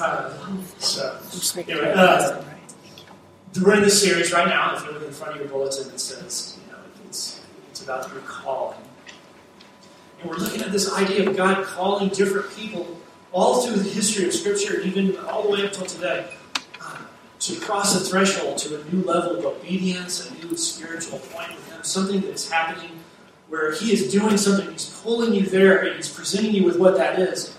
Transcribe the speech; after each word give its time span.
Uh, 0.00 0.30
so, 0.78 1.20
anyway, 1.60 1.92
uh, 1.94 2.42
in 3.54 3.82
this 3.82 4.00
series 4.02 4.32
right 4.32 4.48
now. 4.48 4.76
If 4.76 4.84
you 4.84 4.92
look 4.92 5.02
in 5.02 5.12
front 5.12 5.34
of 5.34 5.40
your 5.40 5.48
bulletin, 5.48 5.92
it 5.92 6.00
says, 6.00 6.58
you 6.64 6.72
know, 6.72 6.78
it's, 7.06 7.40
it's 7.70 7.82
about 7.82 8.10
your 8.12 8.20
calling. 8.22 8.78
And 10.20 10.30
we're 10.30 10.36
looking 10.36 10.62
at 10.62 10.72
this 10.72 10.92
idea 10.92 11.28
of 11.28 11.36
God 11.36 11.64
calling 11.64 12.10
different 12.10 12.54
people 12.54 13.00
all 13.32 13.62
through 13.62 13.76
the 13.76 13.88
history 13.88 14.26
of 14.26 14.34
Scripture, 14.34 14.80
even 14.80 15.16
all 15.26 15.42
the 15.44 15.50
way 15.50 15.64
up 15.64 15.72
until 15.72 15.86
today, 15.86 16.26
uh, 16.80 16.98
to 17.38 17.60
cross 17.60 17.96
a 17.96 18.00
threshold 18.00 18.58
to 18.58 18.80
a 18.80 18.84
new 18.92 19.02
level 19.02 19.38
of 19.38 19.44
obedience, 19.44 20.28
a 20.28 20.34
new 20.46 20.56
spiritual 20.56 21.18
point 21.18 21.54
with 21.54 21.72
Him, 21.72 21.82
something 21.82 22.20
that's 22.20 22.50
happening 22.50 23.00
where 23.48 23.72
He 23.72 23.92
is 23.92 24.12
doing 24.12 24.36
something, 24.36 24.70
He's 24.70 25.00
pulling 25.02 25.34
you 25.34 25.46
there, 25.46 25.84
and 25.84 25.96
He's 25.96 26.08
presenting 26.08 26.54
you 26.54 26.64
with 26.64 26.78
what 26.78 26.96
that 26.96 27.18
is. 27.18 27.56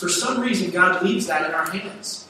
For 0.00 0.08
some 0.08 0.40
reason, 0.40 0.70
God 0.70 1.02
leaves 1.02 1.26
that 1.26 1.46
in 1.46 1.54
our 1.54 1.70
hands. 1.70 2.26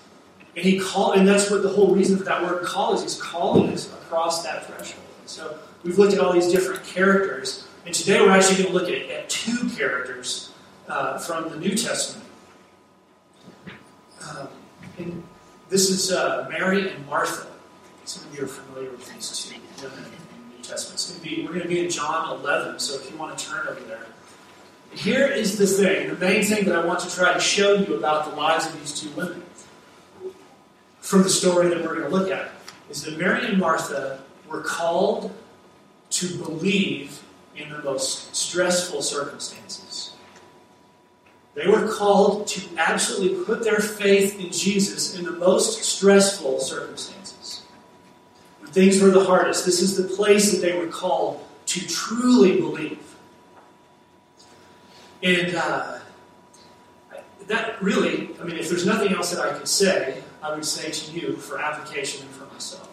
And 0.56 0.64
He 0.64 0.80
call, 0.80 1.12
and 1.12 1.26
that's 1.26 1.48
what 1.52 1.62
the 1.62 1.68
whole 1.68 1.94
reason 1.94 2.18
for 2.18 2.24
that 2.24 2.42
word 2.42 2.64
call 2.64 2.94
is. 2.94 3.02
He's 3.02 3.22
calling 3.22 3.72
us 3.72 3.86
across 3.92 4.42
that 4.42 4.66
threshold. 4.66 5.04
So 5.26 5.56
we've 5.84 5.96
looked 5.96 6.12
at 6.12 6.18
all 6.18 6.32
these 6.32 6.50
different 6.50 6.82
characters, 6.82 7.68
and 7.86 7.94
today 7.94 8.20
we're 8.20 8.32
actually 8.32 8.64
going 8.64 8.74
to 8.74 8.80
look 8.80 8.88
at, 8.88 9.08
at 9.08 9.30
two 9.30 9.68
characters 9.70 10.52
uh, 10.88 11.18
from 11.18 11.48
the 11.50 11.56
New 11.58 11.76
Testament. 11.76 12.26
Um, 14.28 14.48
and 14.98 15.22
this 15.68 15.90
is 15.90 16.10
uh, 16.10 16.48
Mary 16.50 16.90
and 16.90 17.06
Martha. 17.06 17.46
Some 18.04 18.26
of 18.26 18.36
you 18.36 18.44
are 18.44 18.48
familiar 18.48 18.90
with 18.90 19.14
these 19.14 19.46
two 19.46 19.60
women 19.80 19.98
in 19.98 20.10
the 20.10 20.56
New 20.56 20.62
Testament. 20.64 21.22
Going 21.22 21.36
be, 21.36 21.42
we're 21.44 21.50
going 21.50 21.62
to 21.62 21.68
be 21.68 21.84
in 21.84 21.88
John 21.88 22.36
11, 22.40 22.80
so 22.80 23.00
if 23.00 23.08
you 23.08 23.16
want 23.16 23.38
to 23.38 23.46
turn 23.46 23.68
over 23.68 23.78
there. 23.82 24.06
Here 24.92 25.26
is 25.26 25.56
the 25.56 25.66
thing, 25.66 26.08
the 26.08 26.16
main 26.16 26.42
thing 26.42 26.64
that 26.64 26.76
I 26.76 26.84
want 26.84 27.00
to 27.00 27.14
try 27.14 27.32
to 27.32 27.40
show 27.40 27.74
you 27.74 27.94
about 27.94 28.30
the 28.30 28.36
lives 28.36 28.66
of 28.66 28.78
these 28.78 28.98
two 28.98 29.10
women 29.10 29.42
from 31.00 31.22
the 31.22 31.30
story 31.30 31.68
that 31.68 31.82
we're 31.82 31.94
going 31.94 32.10
to 32.10 32.16
look 32.16 32.30
at 32.30 32.50
is 32.90 33.02
that 33.04 33.16
Mary 33.18 33.46
and 33.46 33.58
Martha 33.58 34.20
were 34.48 34.62
called 34.62 35.32
to 36.10 36.38
believe 36.38 37.22
in 37.56 37.70
the 37.70 37.82
most 37.82 38.34
stressful 38.34 39.02
circumstances. 39.02 40.12
They 41.54 41.66
were 41.68 41.92
called 41.92 42.46
to 42.48 42.60
absolutely 42.76 43.44
put 43.44 43.64
their 43.64 43.80
faith 43.80 44.38
in 44.40 44.52
Jesus 44.52 45.16
in 45.16 45.24
the 45.24 45.32
most 45.32 45.82
stressful 45.82 46.60
circumstances. 46.60 47.62
When 48.60 48.70
things 48.70 49.00
were 49.00 49.10
the 49.10 49.24
hardest, 49.24 49.66
this 49.66 49.82
is 49.82 49.96
the 49.96 50.14
place 50.14 50.52
that 50.52 50.60
they 50.60 50.78
were 50.78 50.86
called 50.86 51.44
to 51.66 51.86
truly 51.86 52.60
believe. 52.60 53.09
And 55.22 55.54
uh, 55.54 55.98
that 57.46 57.82
really, 57.82 58.30
I 58.40 58.44
mean, 58.44 58.56
if 58.56 58.68
there's 58.68 58.86
nothing 58.86 59.12
else 59.12 59.32
that 59.32 59.40
I 59.44 59.56
could 59.56 59.68
say, 59.68 60.22
I 60.42 60.54
would 60.54 60.64
say 60.64 60.90
to 60.90 61.12
you 61.12 61.36
for 61.36 61.60
application 61.60 62.26
and 62.26 62.30
for 62.30 62.44
myself. 62.52 62.88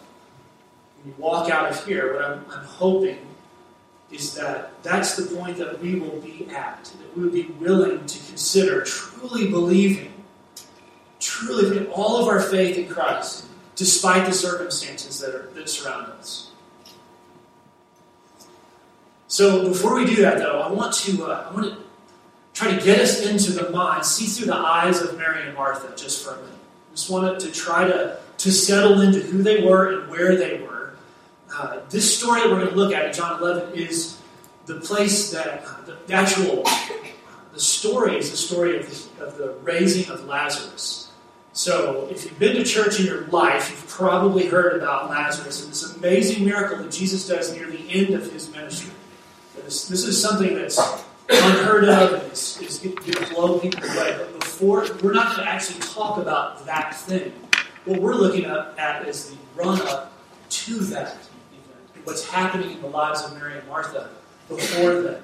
When 0.98 1.14
you 1.14 1.22
walk 1.22 1.50
out 1.50 1.72
of 1.72 1.86
here, 1.86 2.16
what 2.16 2.26
I'm, 2.26 2.46
I'm 2.52 2.66
hoping 2.66 3.20
is 4.12 4.34
that 4.36 4.72
that's 4.84 5.16
the 5.16 5.36
point 5.36 5.58
that 5.58 5.82
we 5.82 6.00
will 6.00 6.20
be 6.22 6.48
at, 6.50 6.84
that 6.86 7.18
we 7.18 7.24
will 7.24 7.32
be 7.32 7.44
willing 7.60 8.06
to 8.06 8.20
consider 8.28 8.84
truly 8.84 9.50
believing, 9.50 10.14
truly 11.20 11.70
putting 11.70 11.92
all 11.92 12.22
of 12.22 12.28
our 12.28 12.42
faith 12.42 12.78
in 12.78 12.88
Christ, 12.88 13.46
despite 13.76 14.26
the 14.26 14.34
circumstances 14.34 15.20
that, 15.20 15.36
are, 15.36 15.50
that 15.54 15.70
surround 15.70 16.12
us. 16.14 16.52
So 19.28 19.68
before 19.68 19.96
we 19.96 20.06
do 20.06 20.22
that, 20.22 20.38
though, 20.38 20.62
I 20.62 20.72
want 20.72 20.94
to 20.94 21.26
uh, 21.26 21.48
I 21.50 21.54
want 21.54 21.68
to 21.68 21.87
try 22.58 22.76
to 22.76 22.84
get 22.84 23.00
us 23.00 23.26
into 23.26 23.52
the 23.52 23.70
mind, 23.70 24.06
see 24.06 24.26
through 24.26 24.48
the 24.48 24.56
eyes 24.56 25.02
of 25.02 25.18
Mary 25.18 25.48
and 25.48 25.56
Martha 25.56 25.94
just 25.96 26.26
for 26.26 26.34
a 26.34 26.38
minute. 26.38 26.54
Just 26.92 27.10
wanted 27.10 27.40
to 27.42 27.52
try 27.52 27.86
to 27.86 28.20
to 28.38 28.52
settle 28.52 29.02
into 29.02 29.20
who 29.20 29.42
they 29.42 29.64
were 29.64 30.00
and 30.00 30.12
where 30.12 30.36
they 30.36 30.62
were 30.62 30.78
uh, 31.58 31.80
this 31.90 32.18
story 32.18 32.42
that 32.42 32.50
we're 32.50 32.60
going 32.60 32.70
to 32.70 32.76
look 32.76 32.94
at 32.94 33.06
in 33.06 33.14
John 33.14 33.42
11 33.42 33.74
is 33.74 34.20
the 34.66 34.76
place 34.76 35.32
that 35.32 35.64
uh, 35.66 35.82
the, 35.86 35.98
the, 36.06 36.14
actual 36.14 36.64
the 37.54 37.60
story 37.60 38.18
is 38.18 38.32
the 38.32 38.38
story 38.38 38.78
of 38.78 38.86
the, 39.18 39.26
of 39.26 39.38
the 39.38 39.52
raising 39.64 40.12
of 40.12 40.26
Lazarus. 40.26 41.12
So, 41.54 42.08
if 42.12 42.24
you've 42.24 42.38
been 42.38 42.56
to 42.58 42.64
church 42.64 43.00
in 43.00 43.08
your 43.08 43.26
life, 43.28 43.72
you've 43.72 43.88
probably 43.88 44.46
heard 44.46 44.80
about 44.80 45.10
Lazarus 45.10 45.64
and 45.64 45.72
this 45.72 45.96
amazing 45.96 46.46
miracle 46.46 46.78
that 46.78 46.92
Jesus 46.92 47.28
does 47.28 47.52
near 47.56 47.66
the 47.66 47.90
end 47.90 48.14
of 48.14 48.32
his 48.32 48.52
ministry. 48.52 48.94
This, 49.56 49.88
this 49.88 50.04
is 50.04 50.22
something 50.22 50.54
that's 50.54 50.78
unheard 51.30 51.86
of 51.86 52.14
and 52.14 52.32
is, 52.32 52.60
is 52.62 52.80
going 52.80 52.96
to 52.96 53.34
blow 53.34 53.60
people 53.60 53.84
away. 53.84 54.16
But 54.18 54.40
before, 54.40 54.86
we're 55.02 55.14
not 55.14 55.36
going 55.36 55.48
to 55.48 55.52
actually 55.52 55.80
talk 55.80 56.18
about 56.18 56.66
that 56.66 56.96
thing. 56.96 57.34
What 57.86 58.02
we're 58.02 58.16
looking 58.16 58.46
at, 58.46 58.78
at 58.78 59.08
is 59.08 59.30
the 59.30 59.38
run 59.56 59.82
up 59.82 60.14
to 60.50 60.80
that 60.86 61.08
event, 61.08 62.06
what's 62.06 62.30
happening 62.30 62.72
in 62.72 62.82
the 62.82 62.88
lives 62.88 63.24
of 63.24 63.34
Mary 63.34 63.58
and 63.58 63.68
Martha 63.68 64.10
before 64.48 65.02
then. 65.02 65.22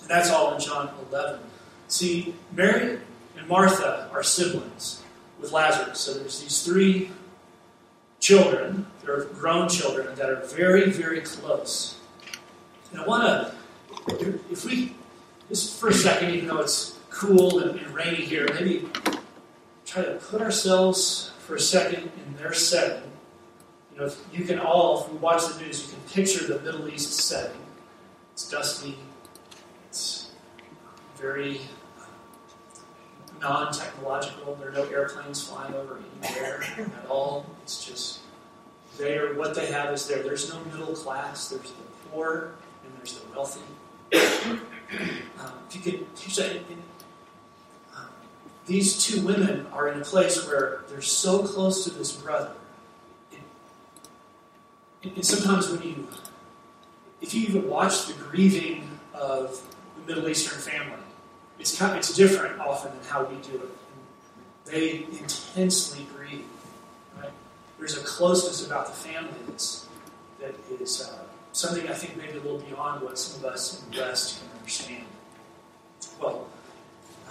And 0.00 0.10
that's 0.10 0.30
all 0.30 0.54
in 0.54 0.60
John 0.60 0.90
11. 1.10 1.40
See, 1.88 2.34
Mary 2.52 2.98
and 3.36 3.48
Martha 3.48 4.08
are 4.12 4.22
siblings 4.22 5.02
with 5.40 5.52
Lazarus. 5.52 6.00
So 6.00 6.14
there's 6.14 6.40
these 6.40 6.62
three 6.62 7.10
children, 8.20 8.86
they're 9.02 9.24
grown 9.24 9.68
children, 9.68 10.14
that 10.16 10.30
are 10.30 10.44
very, 10.46 10.90
very 10.90 11.20
close. 11.20 11.98
And 12.90 13.00
I 13.00 13.06
want 13.06 13.24
to, 13.24 13.54
if 14.08 14.64
we, 14.64 14.94
just 15.48 15.78
for 15.80 15.88
a 15.88 15.94
second, 15.94 16.34
even 16.34 16.48
though 16.48 16.60
it's 16.60 16.98
cool 17.10 17.60
and, 17.60 17.78
and 17.78 17.94
rainy 17.94 18.24
here, 18.24 18.48
maybe 18.54 18.88
try 19.86 20.02
to 20.02 20.14
put 20.14 20.40
ourselves 20.40 21.32
for 21.40 21.56
a 21.56 21.60
second 21.60 22.10
in 22.26 22.36
their 22.36 22.52
setting 22.52 23.10
you 23.94 24.00
know, 24.00 24.06
if 24.06 24.20
you 24.32 24.44
can 24.44 24.58
all, 24.58 25.04
if 25.04 25.12
we 25.12 25.18
watch 25.18 25.46
the 25.46 25.60
news, 25.60 25.82
you 25.82 25.92
can 25.92 26.00
picture 26.12 26.46
the 26.46 26.60
Middle 26.60 26.88
East 26.88 27.12
setting. 27.12 27.60
It's 28.32 28.50
dusty. 28.50 28.98
It's 29.88 30.32
very 31.16 31.60
non-technological. 33.40 34.56
There 34.56 34.70
are 34.70 34.72
no 34.72 34.84
airplanes 34.86 35.46
flying 35.46 35.74
over 35.74 36.00
anywhere 36.22 36.64
at 36.78 37.08
all. 37.08 37.46
It's 37.62 37.84
just 37.84 38.20
there. 38.98 39.34
what 39.34 39.54
they 39.54 39.66
have 39.66 39.94
is 39.94 40.08
there. 40.08 40.24
There's 40.24 40.52
no 40.52 40.58
middle 40.64 40.94
class. 40.94 41.50
There's 41.50 41.70
the 41.70 42.08
poor 42.10 42.54
and 42.84 42.92
there's 42.98 43.20
the 43.20 43.30
wealthy. 43.32 43.60
Um, 44.12 45.52
if 45.68 45.74
you 45.74 45.80
could 45.80 46.14
picture 46.14 46.42
that, 46.42 46.56
um, 47.96 48.06
these 48.66 49.04
two 49.04 49.22
women 49.22 49.66
are 49.72 49.88
in 49.88 50.00
a 50.00 50.04
place 50.04 50.46
where 50.46 50.82
they're 50.88 51.02
so 51.02 51.46
close 51.46 51.84
to 51.84 51.90
this 51.90 52.12
brother 52.12 52.52
and 55.04 55.24
sometimes 55.24 55.68
when 55.68 55.82
you, 55.82 56.08
if 57.20 57.34
you 57.34 57.42
even 57.42 57.68
watch 57.68 58.06
the 58.06 58.14
grieving 58.14 58.88
of 59.12 59.60
the 59.96 60.14
Middle 60.14 60.28
Eastern 60.28 60.58
family, 60.58 61.02
it's 61.58 61.78
kind 61.78 61.92
of, 61.92 61.98
it's 61.98 62.14
different 62.14 62.58
often 62.60 62.90
than 62.92 63.06
how 63.08 63.24
we 63.24 63.36
do 63.36 63.56
it. 63.56 63.68
They 64.64 65.04
intensely 65.18 66.06
grieve. 66.16 66.46
Right? 67.20 67.30
There's 67.78 67.96
a 67.96 68.02
closeness 68.02 68.66
about 68.66 68.86
the 68.86 68.92
family 68.92 69.34
that's, 69.46 69.86
that 70.40 70.54
is 70.80 71.02
uh, 71.02 71.24
something 71.54 71.88
I 71.88 71.92
think 71.94 72.16
maybe 72.16 72.32
a 72.32 72.42
little 72.42 72.58
beyond 72.58 73.02
what 73.02 73.18
some 73.18 73.42
of 73.44 73.52
us 73.52 73.80
in 73.80 73.90
the 73.90 74.00
West 74.02 74.40
can 74.40 74.58
understand. 74.58 75.04
Well, 76.20 76.46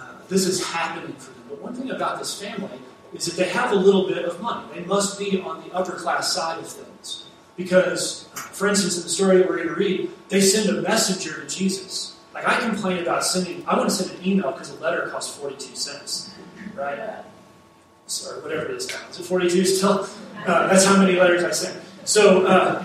uh, 0.00 0.14
this 0.28 0.46
is 0.46 0.66
happening 0.66 1.14
for 1.16 1.30
them. 1.32 1.44
But 1.48 1.60
one 1.60 1.74
thing 1.74 1.90
about 1.90 2.18
this 2.18 2.40
family 2.40 2.78
is 3.12 3.26
that 3.26 3.36
they 3.36 3.48
have 3.50 3.72
a 3.72 3.76
little 3.76 4.08
bit 4.08 4.24
of 4.24 4.40
money. 4.40 4.66
They 4.74 4.84
must 4.84 5.18
be 5.18 5.40
on 5.40 5.68
the 5.68 5.74
upper 5.74 5.92
class 5.92 6.32
side 6.32 6.58
of 6.58 6.66
things. 6.66 7.26
Because, 7.56 8.28
for 8.34 8.66
instance, 8.66 8.96
in 8.96 9.02
the 9.04 9.08
story 9.08 9.38
that 9.38 9.48
we're 9.48 9.58
going 9.58 9.68
to 9.68 9.74
read, 9.74 10.10
they 10.28 10.40
send 10.40 10.76
a 10.76 10.82
messenger 10.82 11.40
to 11.40 11.46
Jesus. 11.46 12.16
Like, 12.32 12.48
I 12.48 12.58
complain 12.58 13.00
about 13.00 13.24
sending, 13.24 13.62
I 13.68 13.76
want 13.76 13.88
to 13.90 13.94
send 13.94 14.18
an 14.18 14.26
email 14.26 14.50
because 14.50 14.70
a 14.70 14.80
letter 14.80 15.06
costs 15.08 15.36
42 15.38 15.76
cents, 15.76 16.34
right? 16.74 17.22
Sorry, 18.06 18.42
whatever 18.42 18.64
it 18.64 18.70
is 18.72 18.88
now. 18.88 19.08
Is 19.08 19.20
it 19.20 19.24
42 19.24 19.64
still? 19.64 20.08
Uh, 20.46 20.66
that's 20.66 20.84
how 20.84 21.00
many 21.00 21.16
letters 21.16 21.44
I 21.44 21.50
send. 21.52 21.80
So, 22.04 22.44
uh, 22.46 22.84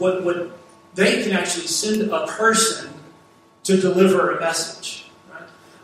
what, 0.00 0.24
what 0.24 0.58
they 0.94 1.22
can 1.22 1.32
actually 1.32 1.66
send 1.66 2.10
a 2.10 2.26
person 2.26 2.90
to 3.64 3.80
deliver 3.80 4.36
a 4.36 4.40
message. 4.40 5.06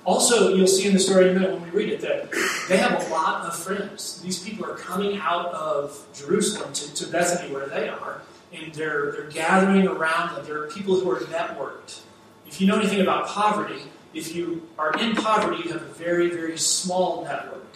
Also, 0.04 0.54
you'll 0.54 0.68
see 0.68 0.86
in 0.86 0.94
the 0.94 1.00
story 1.00 1.28
in 1.28 1.36
a 1.36 1.40
minute 1.40 1.52
when 1.52 1.62
we 1.64 1.70
read 1.70 1.88
it 1.88 2.00
that 2.00 2.30
they 2.68 2.76
have 2.76 3.04
a 3.04 3.08
lot 3.10 3.44
of 3.44 3.56
friends. 3.56 4.22
These 4.22 4.38
people 4.38 4.64
are 4.64 4.76
coming 4.76 5.18
out 5.18 5.52
of 5.52 6.06
Jerusalem 6.14 6.72
to, 6.72 6.94
to 6.94 7.06
Bethany, 7.08 7.52
where 7.52 7.66
they 7.66 7.88
are, 7.88 8.22
and 8.52 8.72
they're, 8.72 9.10
they're 9.10 9.30
gathering 9.30 9.88
around 9.88 10.36
them. 10.36 10.46
There 10.46 10.62
are 10.62 10.68
people 10.68 11.00
who 11.00 11.10
are 11.10 11.20
networked. 11.22 12.02
If 12.46 12.60
you 12.60 12.68
know 12.68 12.78
anything 12.78 13.00
about 13.00 13.26
poverty, 13.26 13.82
if 14.14 14.32
you 14.32 14.68
are 14.78 14.92
in 15.00 15.16
poverty, 15.16 15.64
you 15.64 15.72
have 15.72 15.82
a 15.82 15.92
very, 15.94 16.30
very 16.30 16.56
small 16.56 17.24
network. 17.24 17.66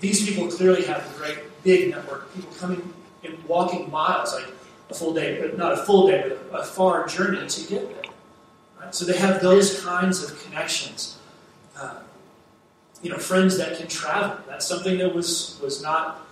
These 0.00 0.26
people 0.26 0.48
clearly 0.48 0.84
have 0.84 1.14
a 1.14 1.18
great 1.18 1.38
big 1.62 1.90
network. 1.90 2.34
People 2.34 2.52
coming 2.58 2.94
and 3.22 3.36
walking 3.44 3.90
miles, 3.90 4.32
like 4.32 4.46
a 4.90 4.94
full 4.94 5.14
day, 5.14 5.40
but 5.40 5.56
not 5.56 5.72
a 5.72 5.76
full 5.76 6.08
day, 6.08 6.36
but 6.50 6.60
a 6.60 6.64
far 6.64 7.06
journey 7.06 7.46
to 7.46 7.68
get 7.68 7.88
there. 7.88 8.12
Right? 8.80 8.94
So 8.94 9.04
they 9.04 9.16
have 9.16 9.40
those 9.40 9.82
kinds 9.82 10.22
of 10.22 10.42
connections. 10.44 11.18
Uh, 11.76 12.00
you 13.02 13.10
know, 13.10 13.18
friends 13.18 13.56
that 13.58 13.78
can 13.78 13.88
travel. 13.88 14.36
That's 14.46 14.66
something 14.66 14.98
that 14.98 15.14
was, 15.14 15.58
was 15.62 15.82
not 15.82 16.26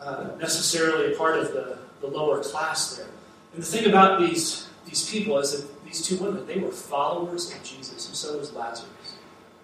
uh, 0.00 0.30
necessarily 0.40 1.12
a 1.12 1.16
part 1.16 1.38
of 1.38 1.52
the, 1.52 1.78
the 2.00 2.06
lower 2.06 2.42
class 2.42 2.96
there. 2.96 3.06
And 3.52 3.62
the 3.62 3.66
thing 3.66 3.86
about 3.86 4.20
these, 4.20 4.68
these 4.86 5.08
people 5.10 5.38
is 5.38 5.52
that 5.52 5.84
these 5.84 6.06
two 6.06 6.16
women, 6.16 6.46
they 6.46 6.58
were 6.58 6.70
followers 6.70 7.52
of 7.52 7.62
Jesus, 7.62 8.06
and 8.06 8.16
so 8.16 8.38
was 8.38 8.52
Lazarus. 8.52 8.88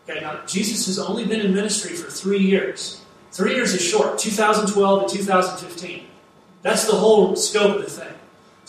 Okay, 0.08 0.20
now 0.20 0.40
Jesus 0.46 0.86
has 0.86 0.98
only 0.98 1.24
been 1.24 1.40
in 1.40 1.54
ministry 1.54 1.96
for 1.96 2.10
three 2.10 2.38
years. 2.38 3.00
Three 3.32 3.54
years 3.54 3.72
is 3.72 3.82
short, 3.82 4.18
2012 4.18 5.10
to 5.10 5.16
2015. 5.16 6.06
That's 6.62 6.86
the 6.86 6.96
whole 6.96 7.36
scope 7.36 7.76
of 7.76 7.82
the 7.82 7.90
thing. 7.90 8.13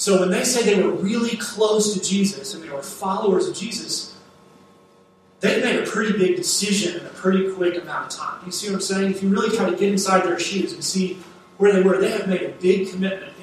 So 0.05 0.19
when 0.19 0.29
they 0.29 0.43
say 0.43 0.61
they 0.61 0.83
were 0.83 0.91
really 0.91 1.35
close 1.37 1.95
to 1.95 1.99
Jesus 1.99 2.53
and 2.53 2.63
they 2.63 2.69
were 2.69 2.83
followers 2.83 3.47
of 3.47 3.55
Jesus, 3.55 4.15
they 5.39 5.59
made 5.63 5.79
a 5.79 5.87
pretty 5.87 6.15
big 6.15 6.35
decision 6.35 6.99
in 6.99 7.07
a 7.07 7.09
pretty 7.09 7.51
quick 7.51 7.81
amount 7.81 8.13
of 8.13 8.19
time. 8.19 8.39
You 8.45 8.51
see 8.51 8.67
what 8.67 8.75
I'm 8.75 8.81
saying? 8.81 9.09
If 9.09 9.23
you 9.23 9.29
really 9.29 9.57
try 9.57 9.67
to 9.67 9.75
get 9.75 9.91
inside 9.91 10.23
their 10.23 10.37
shoes 10.37 10.73
and 10.73 10.83
see 10.83 11.17
where 11.57 11.73
they 11.73 11.81
were, 11.81 11.99
they 11.99 12.11
have 12.11 12.27
made 12.27 12.43
a 12.43 12.49
big 12.49 12.91
commitment. 12.91 13.33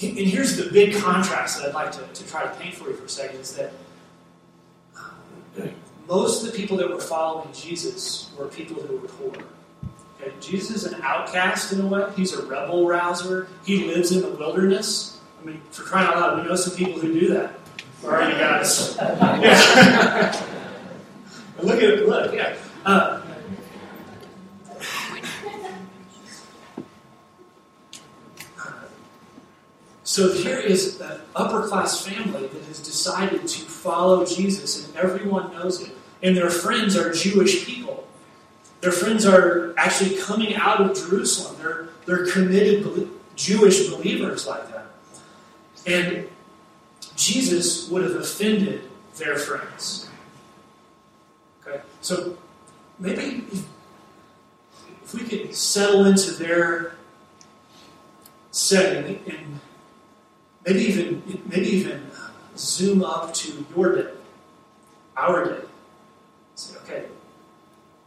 And, 0.00 0.16
here's 0.16 0.56
the 0.56 0.72
big 0.72 0.96
contrast 0.96 1.58
that 1.58 1.68
I'd 1.68 1.74
like 1.74 1.92
to, 1.92 2.00
to 2.00 2.26
try 2.26 2.44
to 2.44 2.48
paint 2.58 2.74
for 2.74 2.88
you 2.88 2.96
for 2.96 3.04
a 3.04 3.08
second 3.10 3.40
is 3.40 3.54
that 3.56 3.74
um, 4.96 5.70
most 6.08 6.42
of 6.42 6.50
the 6.50 6.56
people 6.56 6.78
that 6.78 6.88
were 6.88 6.98
following 6.98 7.52
Jesus 7.52 8.30
were 8.38 8.46
people 8.46 8.80
who 8.80 8.96
were 8.96 9.08
poor. 9.08 9.34
Jesus 10.40 10.84
is 10.84 10.92
an 10.92 11.00
outcast 11.02 11.72
in 11.72 11.80
a 11.80 11.86
way. 11.86 12.10
He's 12.16 12.32
a 12.32 12.44
rebel 12.46 12.86
rouser. 12.86 13.48
He 13.64 13.84
lives 13.84 14.12
in 14.12 14.22
the 14.22 14.30
wilderness. 14.30 15.20
I 15.40 15.46
mean, 15.46 15.60
for 15.70 15.82
crying 15.82 16.08
out 16.08 16.16
loud, 16.16 16.42
we 16.42 16.48
know 16.48 16.56
some 16.56 16.74
people 16.76 17.00
who 17.00 17.12
do 17.12 17.28
that. 17.34 17.50
Where 18.00 18.16
are 18.16 18.30
you 18.30 18.36
guys? 18.36 18.96
Yeah. 18.98 20.44
look 21.62 21.76
at 21.76 21.82
it. 21.82 22.08
Look, 22.08 22.34
yeah. 22.34 22.56
Uh, 22.84 23.22
so 30.02 30.32
here 30.32 30.58
is 30.58 31.00
an 31.00 31.20
upper 31.34 31.66
class 31.66 32.06
family 32.06 32.46
that 32.46 32.64
has 32.64 32.80
decided 32.80 33.48
to 33.48 33.60
follow 33.62 34.26
Jesus, 34.26 34.86
and 34.86 34.96
everyone 34.96 35.52
knows 35.52 35.80
it. 35.80 35.92
And 36.22 36.36
their 36.36 36.50
friends 36.50 36.96
are 36.96 37.12
Jewish 37.12 37.66
people. 37.66 38.06
Their 38.84 38.92
friends 38.92 39.24
are 39.24 39.72
actually 39.78 40.18
coming 40.18 40.54
out 40.56 40.78
of 40.78 40.94
Jerusalem. 40.94 41.56
They're, 41.58 41.88
they're 42.04 42.30
committed 42.30 43.08
Jewish 43.34 43.88
believers 43.88 44.46
like 44.46 44.70
that. 44.72 44.88
And 45.86 46.28
Jesus 47.16 47.88
would 47.88 48.02
have 48.02 48.14
offended 48.16 48.82
their 49.16 49.38
friends. 49.38 50.10
Okay? 51.66 51.80
So 52.02 52.36
maybe 52.98 53.46
if, 53.50 53.66
if 55.02 55.14
we 55.14 55.20
could 55.20 55.54
settle 55.54 56.04
into 56.04 56.32
their 56.32 56.96
setting 58.50 59.18
and 59.26 59.60
maybe 60.66 60.80
even 60.80 61.42
maybe 61.46 61.68
even 61.68 62.10
uh, 62.14 62.28
zoom 62.54 63.02
up 63.02 63.32
to 63.32 63.64
your 63.74 63.96
day, 63.96 64.10
our 65.16 65.44
day. 65.46 65.66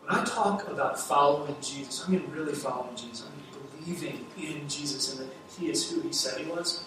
When 0.07 0.19
I 0.19 0.23
talk 0.23 0.65
about 0.69 0.97
following 0.97 1.55
Jesus, 1.61 2.05
I 2.07 2.11
mean 2.11 2.23
really 2.31 2.53
following 2.53 2.95
Jesus. 2.95 3.27
I 3.27 3.35
mean 3.35 3.67
believing 3.83 4.25
in 4.37 4.69
Jesus 4.69 5.11
and 5.11 5.27
that 5.27 5.35
He 5.59 5.69
is 5.69 5.91
who 5.91 5.99
He 5.99 6.13
said 6.13 6.39
He 6.39 6.49
was. 6.49 6.85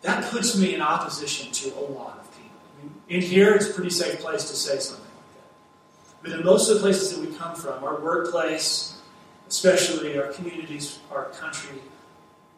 That 0.00 0.24
puts 0.30 0.56
me 0.56 0.74
in 0.74 0.80
opposition 0.80 1.52
to 1.52 1.78
a 1.78 1.84
lot 1.92 2.18
of 2.18 2.30
people. 2.34 2.56
I 2.78 2.82
mean, 2.82 2.94
in 3.08 3.20
here, 3.20 3.54
it's 3.54 3.68
a 3.68 3.74
pretty 3.74 3.90
safe 3.90 4.20
place 4.20 4.48
to 4.48 4.56
say 4.56 4.78
something 4.78 5.04
like 5.04 5.34
that. 5.34 6.22
But 6.22 6.32
in 6.32 6.44
most 6.46 6.70
of 6.70 6.76
the 6.76 6.80
places 6.80 7.14
that 7.14 7.20
we 7.20 7.36
come 7.36 7.54
from, 7.54 7.84
our 7.84 8.00
workplace, 8.00 8.98
especially 9.46 10.18
our 10.18 10.32
communities, 10.32 10.98
our 11.12 11.26
country, 11.26 11.78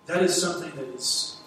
that 0.06 0.22
is 0.22 0.40
something 0.40 0.70
that 0.76 0.94
is 0.94 1.40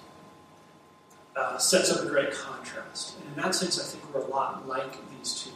uh, 1.38 1.57
sets 1.57 1.89
up 1.89 2.03
a 2.03 2.09
great 2.09 2.33
contrast. 2.33 3.17
And 3.17 3.29
in 3.29 3.43
that 3.43 3.55
sense, 3.55 3.79
I 3.79 3.83
think 3.83 4.13
we're 4.13 4.23
a 4.23 4.27
lot 4.27 4.67
like 4.67 4.97
these 5.17 5.41
two 5.41 5.51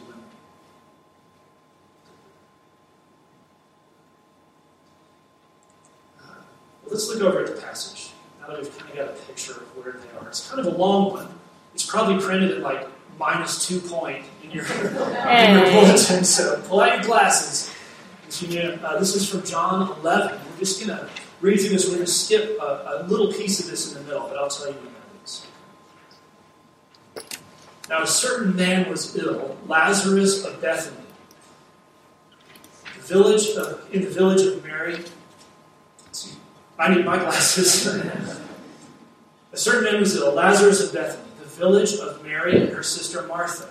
let's 6.90 7.08
look 7.08 7.22
over 7.22 7.44
at 7.44 7.54
the 7.54 7.62
passage 7.62 8.10
now 8.40 8.48
that 8.48 8.60
we've 8.60 8.78
kind 8.78 8.90
of 8.90 8.96
got 8.96 9.08
a 9.08 9.12
picture 9.26 9.52
of 9.52 9.76
where 9.76 9.92
they 9.92 10.18
are. 10.18 10.28
It's 10.28 10.48
kind 10.48 10.60
of 10.60 10.72
a 10.72 10.76
long 10.76 11.12
one. 11.12 11.28
It's 11.74 11.86
probably 11.86 12.22
printed 12.22 12.50
at 12.50 12.60
like 12.60 12.86
minus 13.18 13.66
two 13.66 13.80
point 13.80 14.24
in 14.42 14.50
your, 14.50 14.64
in 14.72 15.58
your 15.58 15.70
bulletin, 15.70 16.24
so 16.24 16.60
pull 16.66 16.80
out 16.80 16.96
your 16.96 17.04
glasses. 17.04 17.72
Uh, 18.30 18.98
this 18.98 19.16
is 19.16 19.28
from 19.28 19.44
John 19.44 19.90
11. 20.00 20.38
We're 20.52 20.58
just 20.58 20.84
going 20.84 20.96
to 20.96 21.08
read 21.40 21.58
through 21.58 21.70
this. 21.70 21.86
We're 21.86 21.96
going 21.96 22.06
to 22.06 22.12
skip 22.12 22.58
a, 22.60 23.02
a, 23.02 23.06
little 23.08 23.32
piece 23.32 23.58
of 23.58 23.66
this 23.66 23.92
in 23.92 23.98
the 23.98 24.04
middle, 24.04 24.28
but 24.28 24.38
I'll 24.38 24.48
tell 24.48 24.68
you 24.68 24.74
what 24.74 24.84
that 24.84 25.24
is. 25.24 25.46
Now, 27.88 28.02
a 28.02 28.06
certain 28.06 28.54
man 28.54 28.88
was 28.88 29.16
ill, 29.16 29.56
Lazarus 29.66 30.44
of 30.44 30.60
Bethany, 30.62 30.96
the 32.96 33.02
village 33.02 33.48
of, 33.56 33.84
in 33.92 34.02
the 34.02 34.10
village 34.10 34.42
of 34.42 34.64
Mary 34.64 35.04
I 36.80 36.94
need 36.94 37.04
my 37.04 37.18
glasses. 37.18 37.86
a 39.52 39.56
certain 39.56 39.84
man 39.84 40.00
was 40.00 40.16
ill, 40.16 40.32
Lazarus 40.32 40.80
of 40.82 40.94
Bethany, 40.94 41.28
the 41.38 41.44
village 41.44 41.92
of 41.96 42.24
Mary 42.24 42.58
and 42.58 42.70
her 42.70 42.82
sister 42.82 43.22
Martha. 43.26 43.68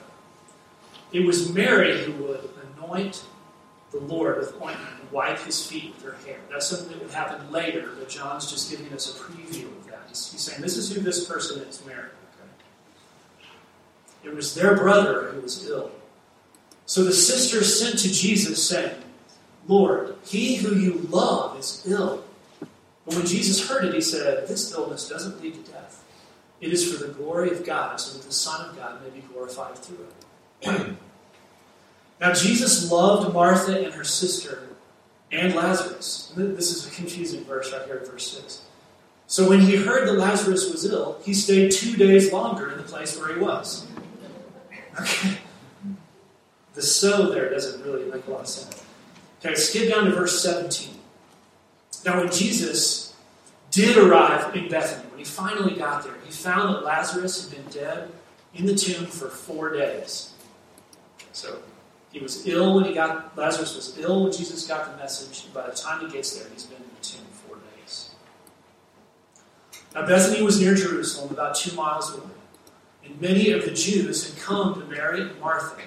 It 1.11 1.25
was 1.25 1.51
Mary 1.51 2.03
who 2.03 2.11
would 2.23 2.47
anoint 2.77 3.25
the 3.89 3.97
Lord 3.97 4.38
with 4.38 4.53
ointment 4.61 4.94
and 5.01 5.11
wipe 5.11 5.39
his 5.39 5.65
feet 5.65 5.95
with 5.95 6.03
her 6.03 6.17
hair. 6.23 6.38
That's 6.51 6.67
something 6.67 6.89
that 6.89 7.01
would 7.01 7.11
happen 7.11 7.51
later, 7.51 7.89
but 7.97 8.09
John's 8.09 8.50
just 8.50 8.69
giving 8.69 8.94
us 8.94 9.09
a 9.09 9.19
preview 9.19 9.65
of 9.65 9.88
that. 9.88 10.03
He's, 10.07 10.31
he's 10.31 10.41
saying, 10.41 10.62
This 10.62 10.77
is 10.77 10.94
who 10.94 11.01
this 11.01 11.25
person 11.25 11.62
is, 11.63 11.83
Mary. 11.88 11.97
Okay? 12.01 13.50
It 14.25 14.35
was 14.35 14.53
their 14.53 14.77
brother 14.77 15.31
who 15.31 15.41
was 15.41 15.67
ill. 15.67 15.89
So 16.85 17.03
the 17.03 17.13
sisters 17.13 17.79
sent 17.79 17.97
to 18.00 18.12
Jesus, 18.12 18.63
saying, 18.67 19.01
Lord, 19.67 20.15
he 20.25 20.57
who 20.57 20.75
you 20.75 21.07
love 21.09 21.57
is 21.57 21.83
ill. 21.88 22.23
But 23.09 23.17
when 23.17 23.25
Jesus 23.25 23.67
heard 23.67 23.85
it, 23.85 23.94
he 23.95 24.01
said, 24.01 24.47
This 24.47 24.71
illness 24.71 25.09
doesn't 25.09 25.41
lead 25.41 25.65
to 25.65 25.71
death. 25.71 26.03
It 26.61 26.71
is 26.71 26.94
for 26.94 27.03
the 27.03 27.11
glory 27.11 27.50
of 27.50 27.65
God, 27.65 28.00
so 28.00 28.15
that 28.15 28.23
the 28.23 28.31
Son 28.31 28.69
of 28.69 28.75
God 28.75 29.01
may 29.03 29.09
be 29.09 29.25
glorified 29.33 29.75
through 29.79 30.06
it. 30.61 30.95
now, 32.21 32.33
Jesus 32.33 32.91
loved 32.91 33.33
Martha 33.33 33.83
and 33.83 33.94
her 33.95 34.03
sister 34.03 34.67
and 35.31 35.56
Lazarus. 35.56 36.31
This 36.36 36.72
is 36.72 36.88
a 36.88 36.91
confusing 36.91 37.43
verse 37.45 37.74
right 37.74 37.84
here 37.88 37.98
in 37.98 38.05
verse 38.05 38.31
6. 38.31 38.62
So 39.25 39.50
when 39.50 39.62
he 39.62 39.75
heard 39.75 40.07
that 40.07 40.13
Lazarus 40.13 40.72
was 40.72 40.86
ill, 40.86 41.19
he 41.24 41.34
stayed 41.34 41.72
two 41.72 41.98
days 41.98 42.31
longer 42.31 42.72
in 42.72 42.77
the 42.77 42.84
place 42.84 43.17
where 43.17 43.34
he 43.34 43.39
was. 43.39 43.88
Okay. 45.01 45.38
The 46.75 46.81
so 46.84 47.31
there 47.31 47.50
doesn't 47.50 47.84
really 47.84 48.05
make 48.12 48.27
a 48.27 48.31
lot 48.31 48.41
of 48.41 48.48
sense. 48.48 48.84
Okay, 49.43 49.55
skip 49.55 49.89
down 49.89 50.05
to 50.05 50.12
verse 50.12 50.43
17. 50.43 50.99
Now, 52.06 52.20
when 52.20 52.32
Jesus 52.32 53.13
did 53.72 53.98
arrive 53.98 54.56
in 54.56 54.70
Bethany, 54.70 55.10
when 55.10 55.20
he 55.20 55.25
finally 55.25 55.75
got 55.75 56.03
there, 56.03 56.15
he 56.25 56.32
found 56.32 56.75
that 56.75 56.84
Lazarus 56.84 57.50
had 57.50 57.58
been 57.58 57.72
dead 57.72 58.12
in 58.56 58.65
the 58.65 58.75
tomb 58.75 59.06
for 59.06 59.29
four 59.29 59.74
days. 59.74 60.34
So 61.34 61.60
he 62.12 62.20
was 62.20 62.48
ill 62.48 62.75
when 62.75 62.86
he 62.86 62.94
got 62.94 63.38
Lazarus 63.38 63.75
was 63.75 63.98
ill 64.00 64.24
when 64.24 64.32
Jesus 64.32 64.68
got 64.68 64.91
the 64.91 64.98
message. 64.98 65.51
By 65.53 65.68
the 65.70 65.75
time 65.75 66.06
he 66.06 66.12
gets 66.12 66.38
there, 66.38 66.48
he's 66.51 66.65
been 66.65 66.77
in 66.77 66.89
the 67.00 67.01
tomb 67.01 67.25
four 67.48 67.58
days. 67.77 68.10
Now 69.94 70.06
Bethany 70.06 70.41
was 70.41 70.60
near 70.60 70.75
Jerusalem, 70.75 71.32
about 71.32 71.56
two 71.56 71.75
miles 71.75 72.12
away, 72.13 72.24
and 73.06 73.20
many 73.22 73.51
of 73.51 73.65
the 73.65 73.72
Jews 73.72 74.27
had 74.29 74.41
come 74.41 74.74
to 74.75 74.88
Mary 74.88 75.22
and 75.22 75.39
Martha, 75.39 75.82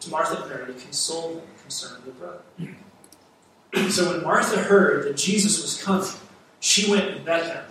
to 0.00 0.10
Martha 0.10 0.42
and 0.42 0.50
Mary 0.50 0.72
to 0.72 0.80
console 0.80 1.34
them 1.34 1.46
concerning 1.62 2.04
their 2.04 2.14
brother. 2.14 2.42
So 3.74 4.12
when 4.12 4.22
Martha 4.22 4.58
heard 4.58 5.04
that 5.04 5.16
Jesus 5.16 5.60
was 5.62 5.82
coming, 5.82 6.08
she 6.60 6.90
went 6.90 7.08
and 7.08 7.24
met 7.24 7.44
him. 7.44 7.64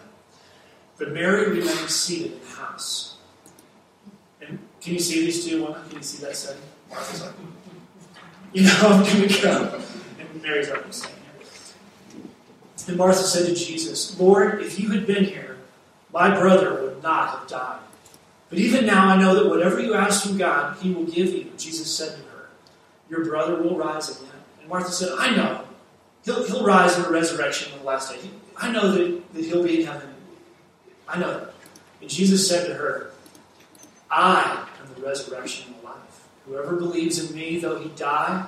But 0.98 1.14
Mary 1.14 1.50
remained 1.50 1.90
seated 1.90 2.34
in 2.34 2.40
the 2.40 2.56
house. 2.56 3.18
And 4.42 4.60
can 4.82 4.94
you 4.94 5.00
see 5.00 5.22
these 5.26 5.46
two 5.46 5.64
women? 5.64 5.82
Can 5.90 5.98
you 5.98 6.04
see 6.04 6.24
that 6.26 6.36
setting? 6.36 6.62
Martha's 6.90 7.22
like, 7.22 7.32
hmm, 7.32 7.46
hmm, 7.46 7.78
hmm, 7.78 8.50
you 8.54 8.64
know, 8.64 8.80
I'm 8.82 9.04
going 9.04 9.30
to 9.30 9.42
go. 9.42 9.82
And 10.20 10.44
Mary's 10.44 10.70
like, 10.70 10.86
And 12.88 12.98
Martha 12.98 13.24
said 13.24 13.48
to 13.48 13.56
Jesus, 13.56 14.20
Lord, 14.20 14.62
if 14.62 14.80
you 14.80 14.92
had 14.92 15.08
been 15.08 15.24
here, 15.24 15.58
my 16.12 16.38
brother 16.38 16.84
would 16.84 17.02
not 17.02 17.30
have 17.30 17.48
died. 17.48 17.80
But 18.50 18.60
even 18.60 18.86
now 18.86 19.08
I 19.08 19.18
know 19.20 19.34
that 19.36 19.50
whatever 19.50 19.80
you 19.80 19.96
ask 19.96 20.28
from 20.28 20.38
God, 20.38 20.78
he 20.80 20.94
will 20.94 21.06
give 21.06 21.30
you. 21.30 21.52
Jesus 21.58 21.94
said 21.96 22.18
to 22.18 22.24
her, 22.30 22.50
Your 23.10 23.26
brother 23.26 23.56
will 23.56 23.76
rise 23.76 24.10
again. 24.10 24.30
And 24.60 24.70
Martha 24.70 24.92
said, 24.92 25.10
I 25.18 25.36
know 25.36 25.66
He'll, 26.26 26.46
he'll 26.46 26.66
rise 26.66 26.96
in 26.96 27.04
the 27.04 27.10
resurrection 27.10 27.74
on 27.74 27.80
the 27.80 27.86
last 27.86 28.12
day. 28.12 28.20
I 28.58 28.72
know 28.72 28.92
that, 28.92 29.34
that 29.34 29.44
he'll 29.44 29.64
be 29.64 29.82
in 29.82 29.88
heaven. 29.88 30.10
I 31.08 31.20
know 31.20 31.40
that. 31.40 31.54
And 32.02 32.10
Jesus 32.10 32.48
said 32.48 32.68
to 32.68 32.74
her, 32.76 33.12
I 34.10 34.68
am 34.82 34.94
the 34.96 35.06
resurrection 35.06 35.74
and 35.74 35.82
the 35.82 35.86
life. 35.86 36.28
Whoever 36.46 36.76
believes 36.76 37.20
in 37.20 37.36
me, 37.36 37.60
though 37.60 37.80
he 37.80 37.90
die, 37.90 38.48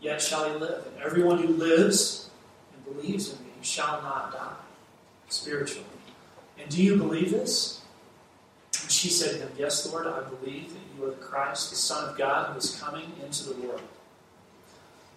yet 0.00 0.20
shall 0.22 0.50
he 0.50 0.58
live. 0.58 0.86
And 0.86 1.02
everyone 1.02 1.38
who 1.38 1.48
lives 1.48 2.30
and 2.74 2.96
believes 2.96 3.32
in 3.32 3.38
me 3.44 3.52
shall 3.62 4.00
not 4.02 4.32
die 4.32 4.52
spiritually. 5.28 5.84
And 6.58 6.70
do 6.70 6.82
you 6.82 6.96
believe 6.96 7.30
this? 7.30 7.80
And 8.82 8.90
she 8.90 9.08
said 9.08 9.32
to 9.32 9.38
him, 9.38 9.52
Yes, 9.58 9.90
Lord, 9.90 10.06
I 10.06 10.22
believe 10.22 10.72
that 10.72 10.80
you 10.96 11.04
are 11.04 11.10
the 11.10 11.16
Christ, 11.16 11.70
the 11.70 11.76
Son 11.76 12.08
of 12.08 12.16
God, 12.16 12.52
who 12.52 12.58
is 12.58 12.78
coming 12.80 13.12
into 13.24 13.44
the 13.44 13.60
world. 13.60 13.82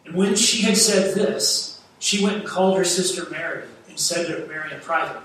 And 0.06 0.16
when 0.16 0.36
she 0.36 0.64
had 0.64 0.78
said 0.78 1.16
this, 1.16 1.73
she 2.04 2.22
went 2.22 2.36
and 2.36 2.46
called 2.46 2.78
her 2.78 2.84
sister 2.84 3.30
Mary 3.30 3.64
and 3.88 3.98
said 3.98 4.28
to 4.28 4.46
Mary 4.46 4.74
in 4.74 4.80
private, 4.82 5.22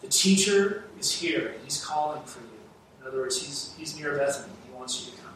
The 0.00 0.08
teacher 0.08 0.82
is 0.98 1.12
here, 1.12 1.52
and 1.54 1.62
he's 1.62 1.84
calling 1.84 2.20
for 2.24 2.40
you. 2.40 2.58
In 3.00 3.06
other 3.06 3.18
words, 3.18 3.40
he's, 3.40 3.72
he's 3.78 3.96
near 3.96 4.18
Bethany. 4.18 4.52
He 4.66 4.76
wants 4.76 5.06
you 5.06 5.12
to 5.12 5.18
come. 5.18 5.32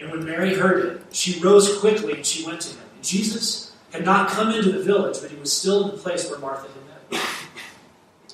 And 0.00 0.10
when 0.10 0.24
Mary 0.24 0.54
heard 0.54 0.84
it, 0.84 1.02
she 1.14 1.38
rose 1.38 1.78
quickly 1.78 2.14
and 2.14 2.26
she 2.26 2.44
went 2.44 2.60
to 2.62 2.70
him. 2.70 2.84
And 2.96 3.04
Jesus 3.04 3.76
had 3.92 4.04
not 4.04 4.28
come 4.28 4.50
into 4.50 4.72
the 4.72 4.82
village, 4.82 5.18
but 5.22 5.30
he 5.30 5.36
was 5.36 5.52
still 5.52 5.84
in 5.84 5.90
the 5.92 6.02
place 6.02 6.28
where 6.28 6.40
Martha 6.40 6.66
had 6.66 7.12
met. 7.12 7.22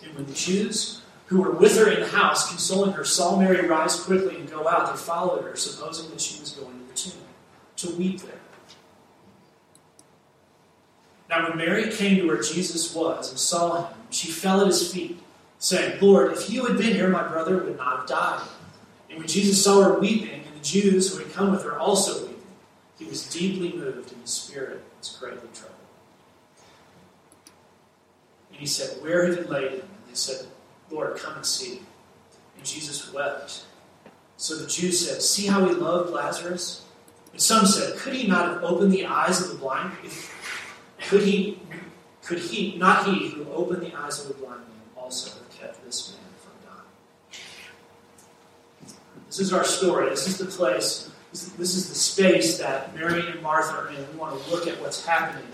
And 0.04 0.14
when 0.14 0.24
the 0.24 0.32
Jews 0.32 1.02
who 1.26 1.42
were 1.42 1.50
with 1.50 1.76
her 1.76 1.90
in 1.90 2.00
the 2.00 2.08
house, 2.08 2.48
consoling 2.48 2.92
her, 2.92 3.04
saw 3.04 3.38
Mary 3.38 3.68
rise 3.68 4.00
quickly 4.00 4.36
and 4.36 4.50
go 4.50 4.66
out, 4.68 4.90
they 4.90 4.98
followed 4.98 5.44
her, 5.44 5.54
supposing 5.54 6.10
that 6.12 6.20
she 6.22 6.40
was 6.40 6.52
going 6.52 6.78
to 6.78 6.88
the 6.88 6.94
tomb 6.94 7.20
to 7.76 7.90
weep 7.96 8.22
there. 8.22 8.40
Now, 11.34 11.48
when 11.48 11.58
Mary 11.58 11.90
came 11.90 12.18
to 12.18 12.28
where 12.28 12.40
Jesus 12.40 12.94
was 12.94 13.30
and 13.30 13.38
saw 13.38 13.88
him, 13.88 13.94
she 14.10 14.30
fell 14.30 14.60
at 14.60 14.68
his 14.68 14.92
feet, 14.92 15.18
saying, 15.58 15.98
Lord, 16.00 16.32
if 16.32 16.48
you 16.48 16.64
had 16.66 16.78
been 16.78 16.92
here, 16.92 17.08
my 17.08 17.26
brother 17.26 17.58
would 17.58 17.76
not 17.76 17.98
have 17.98 18.06
died. 18.06 18.46
And 19.10 19.18
when 19.18 19.26
Jesus 19.26 19.62
saw 19.62 19.82
her 19.82 19.98
weeping, 19.98 20.42
and 20.46 20.56
the 20.56 20.64
Jews 20.64 21.12
who 21.12 21.24
had 21.24 21.32
come 21.32 21.50
with 21.50 21.64
her 21.64 21.76
also 21.76 22.26
weeping, 22.26 22.42
he 23.00 23.06
was 23.06 23.28
deeply 23.28 23.72
moved, 23.72 24.12
and 24.12 24.20
his 24.20 24.30
spirit 24.30 24.80
was 24.96 25.16
greatly 25.18 25.48
troubled. 25.52 25.74
And 28.50 28.60
he 28.60 28.66
said, 28.66 29.02
Where 29.02 29.26
have 29.26 29.36
you 29.36 29.50
laid 29.50 29.72
him? 29.72 29.80
And 29.80 30.08
they 30.08 30.14
said, 30.14 30.46
Lord, 30.88 31.16
come 31.16 31.34
and 31.34 31.46
see. 31.46 31.80
And 32.56 32.64
Jesus 32.64 33.12
wept. 33.12 33.64
So 34.36 34.56
the 34.56 34.68
Jews 34.68 35.08
said, 35.08 35.20
See 35.20 35.46
how 35.48 35.66
he 35.66 35.74
loved 35.74 36.10
Lazarus? 36.10 36.84
And 37.32 37.40
some 37.40 37.66
said, 37.66 37.96
Could 37.96 38.14
he 38.14 38.28
not 38.28 38.46
have 38.50 38.62
opened 38.62 38.92
the 38.92 39.06
eyes 39.06 39.40
of 39.40 39.48
the 39.48 39.56
blind? 39.56 39.92
Could 41.08 41.22
he, 41.22 41.58
could 42.22 42.38
he, 42.38 42.76
not 42.76 43.06
he 43.06 43.28
who 43.28 43.46
opened 43.52 43.82
the 43.82 43.94
eyes 43.94 44.20
of 44.20 44.28
the 44.28 44.34
blind 44.34 44.60
man, 44.60 44.68
also 44.96 45.38
have 45.38 45.50
kept 45.50 45.84
this 45.84 46.16
man 46.16 46.20
from 46.40 46.52
dying? 46.70 46.86
This 49.26 49.40
is 49.40 49.52
our 49.52 49.64
story. 49.64 50.08
This 50.08 50.26
is 50.26 50.38
the 50.38 50.46
place, 50.46 51.10
this 51.32 51.74
is 51.76 51.88
the 51.88 51.94
space 51.94 52.58
that 52.58 52.94
Mary 52.94 53.28
and 53.28 53.42
Martha 53.42 53.74
are 53.74 53.88
in. 53.88 53.96
We 54.12 54.18
want 54.18 54.42
to 54.42 54.50
look 54.50 54.66
at 54.66 54.80
what's 54.80 55.04
happening. 55.04 55.46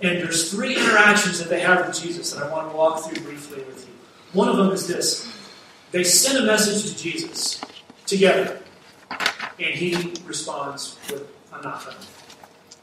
And 0.00 0.18
there's 0.18 0.50
three 0.50 0.76
interactions 0.76 1.38
that 1.38 1.48
they 1.48 1.60
have 1.60 1.86
with 1.86 2.00
Jesus 2.00 2.32
that 2.32 2.42
I 2.42 2.50
want 2.50 2.70
to 2.70 2.76
walk 2.76 3.04
through 3.04 3.22
briefly 3.24 3.62
with 3.64 3.86
you. 3.86 3.94
One 4.32 4.48
of 4.48 4.56
them 4.56 4.70
is 4.70 4.86
this 4.86 5.32
they 5.92 6.02
send 6.02 6.38
a 6.38 6.46
message 6.46 6.90
to 6.92 6.98
Jesus 7.00 7.60
together. 8.06 8.60
And 9.10 9.74
he 9.74 10.12
responds 10.26 10.98
with, 11.08 11.28
I'm 11.52 11.62
not 11.62 11.80
coming. 11.80 11.98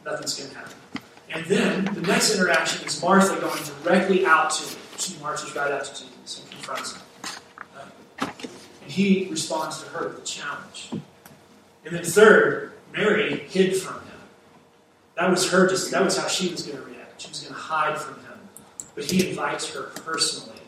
Nothing's 0.05 0.39
going 0.39 0.49
to 0.49 0.55
happen. 0.55 1.00
And 1.33 1.45
then 1.45 1.85
the 1.85 2.01
next 2.01 2.35
interaction 2.35 2.85
is 2.85 3.01
Martha 3.01 3.39
going 3.39 3.63
directly 3.83 4.25
out 4.25 4.51
to 4.51 4.69
him. 4.69 4.77
She 4.97 5.17
marches 5.19 5.55
right 5.55 5.71
out 5.71 5.85
to 5.85 5.91
Jesus 5.91 6.41
and 6.41 6.51
confronts 6.51 6.95
him. 6.95 7.01
And 8.81 8.91
he 8.91 9.27
responds 9.29 9.81
to 9.81 9.89
her 9.89 10.09
with 10.09 10.19
a 10.19 10.25
challenge. 10.25 10.89
And 11.85 11.95
then 11.95 12.03
third, 12.03 12.73
Mary 12.91 13.39
hid 13.47 13.77
from 13.77 13.95
him. 13.95 14.19
That 15.15 15.29
was 15.29 15.49
her 15.51 15.67
just 15.67 15.91
that 15.91 16.03
was 16.03 16.17
how 16.17 16.27
she 16.27 16.49
was 16.49 16.63
going 16.63 16.77
to 16.77 16.83
react. 16.83 17.21
She 17.21 17.29
was 17.29 17.41
going 17.41 17.53
to 17.53 17.59
hide 17.59 17.97
from 17.97 18.15
him. 18.15 18.39
But 18.93 19.05
he 19.05 19.29
invites 19.29 19.73
her 19.73 19.83
personally 20.03 20.59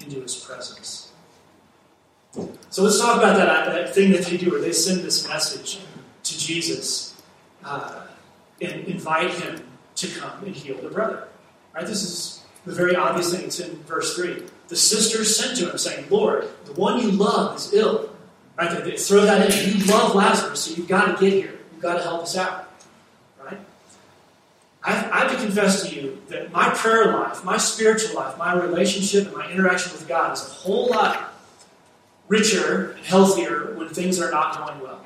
into 0.00 0.20
his 0.20 0.34
presence. 0.34 1.12
So 2.70 2.82
let's 2.82 3.00
talk 3.00 3.18
about 3.18 3.36
that, 3.36 3.72
that 3.72 3.94
thing 3.94 4.12
that 4.12 4.24
they 4.24 4.36
do, 4.36 4.50
where 4.50 4.60
they 4.60 4.72
send 4.72 5.00
this 5.00 5.26
message 5.26 5.80
to 6.22 6.38
Jesus 6.38 7.20
uh, 7.64 8.06
and 8.60 8.84
invite 8.84 9.30
him 9.30 9.69
to 10.00 10.20
come 10.20 10.44
and 10.44 10.54
heal 10.54 10.76
the 10.76 10.88
brother. 10.88 11.28
Right? 11.74 11.86
This 11.86 12.02
is 12.02 12.42
the 12.64 12.72
very 12.72 12.96
obvious 12.96 13.32
thing. 13.34 13.44
It's 13.46 13.60
in 13.60 13.76
verse 13.84 14.16
3. 14.16 14.42
The 14.68 14.76
sisters 14.76 15.36
sent 15.36 15.58
to 15.58 15.70
him, 15.70 15.78
saying, 15.78 16.06
Lord, 16.10 16.48
the 16.64 16.72
one 16.72 17.00
you 17.00 17.10
love 17.10 17.56
is 17.56 17.72
ill. 17.72 18.10
Right? 18.56 18.70
They, 18.70 18.90
they 18.90 18.96
throw 18.96 19.22
that 19.22 19.50
in. 19.50 19.78
You 19.78 19.84
love 19.86 20.14
Lazarus, 20.14 20.64
so 20.64 20.74
you've 20.74 20.88
got 20.88 21.18
to 21.18 21.24
get 21.24 21.32
here. 21.32 21.58
You've 21.72 21.82
got 21.82 21.96
to 21.96 22.02
help 22.02 22.22
us 22.22 22.36
out. 22.36 22.70
Right? 23.42 23.58
I, 24.82 24.92
I 24.92 25.18
have 25.20 25.32
to 25.32 25.36
confess 25.38 25.88
to 25.88 25.94
you 25.94 26.20
that 26.28 26.52
my 26.52 26.70
prayer 26.70 27.12
life, 27.12 27.44
my 27.44 27.56
spiritual 27.56 28.16
life, 28.16 28.36
my 28.38 28.54
relationship, 28.54 29.26
and 29.26 29.36
my 29.36 29.50
interaction 29.50 29.92
with 29.92 30.06
God 30.08 30.32
is 30.32 30.46
a 30.46 30.50
whole 30.50 30.88
lot 30.88 31.32
richer 32.28 32.92
and 32.92 33.04
healthier 33.04 33.74
when 33.74 33.88
things 33.88 34.20
are 34.20 34.30
not 34.30 34.56
going 34.56 34.80
well. 34.80 35.04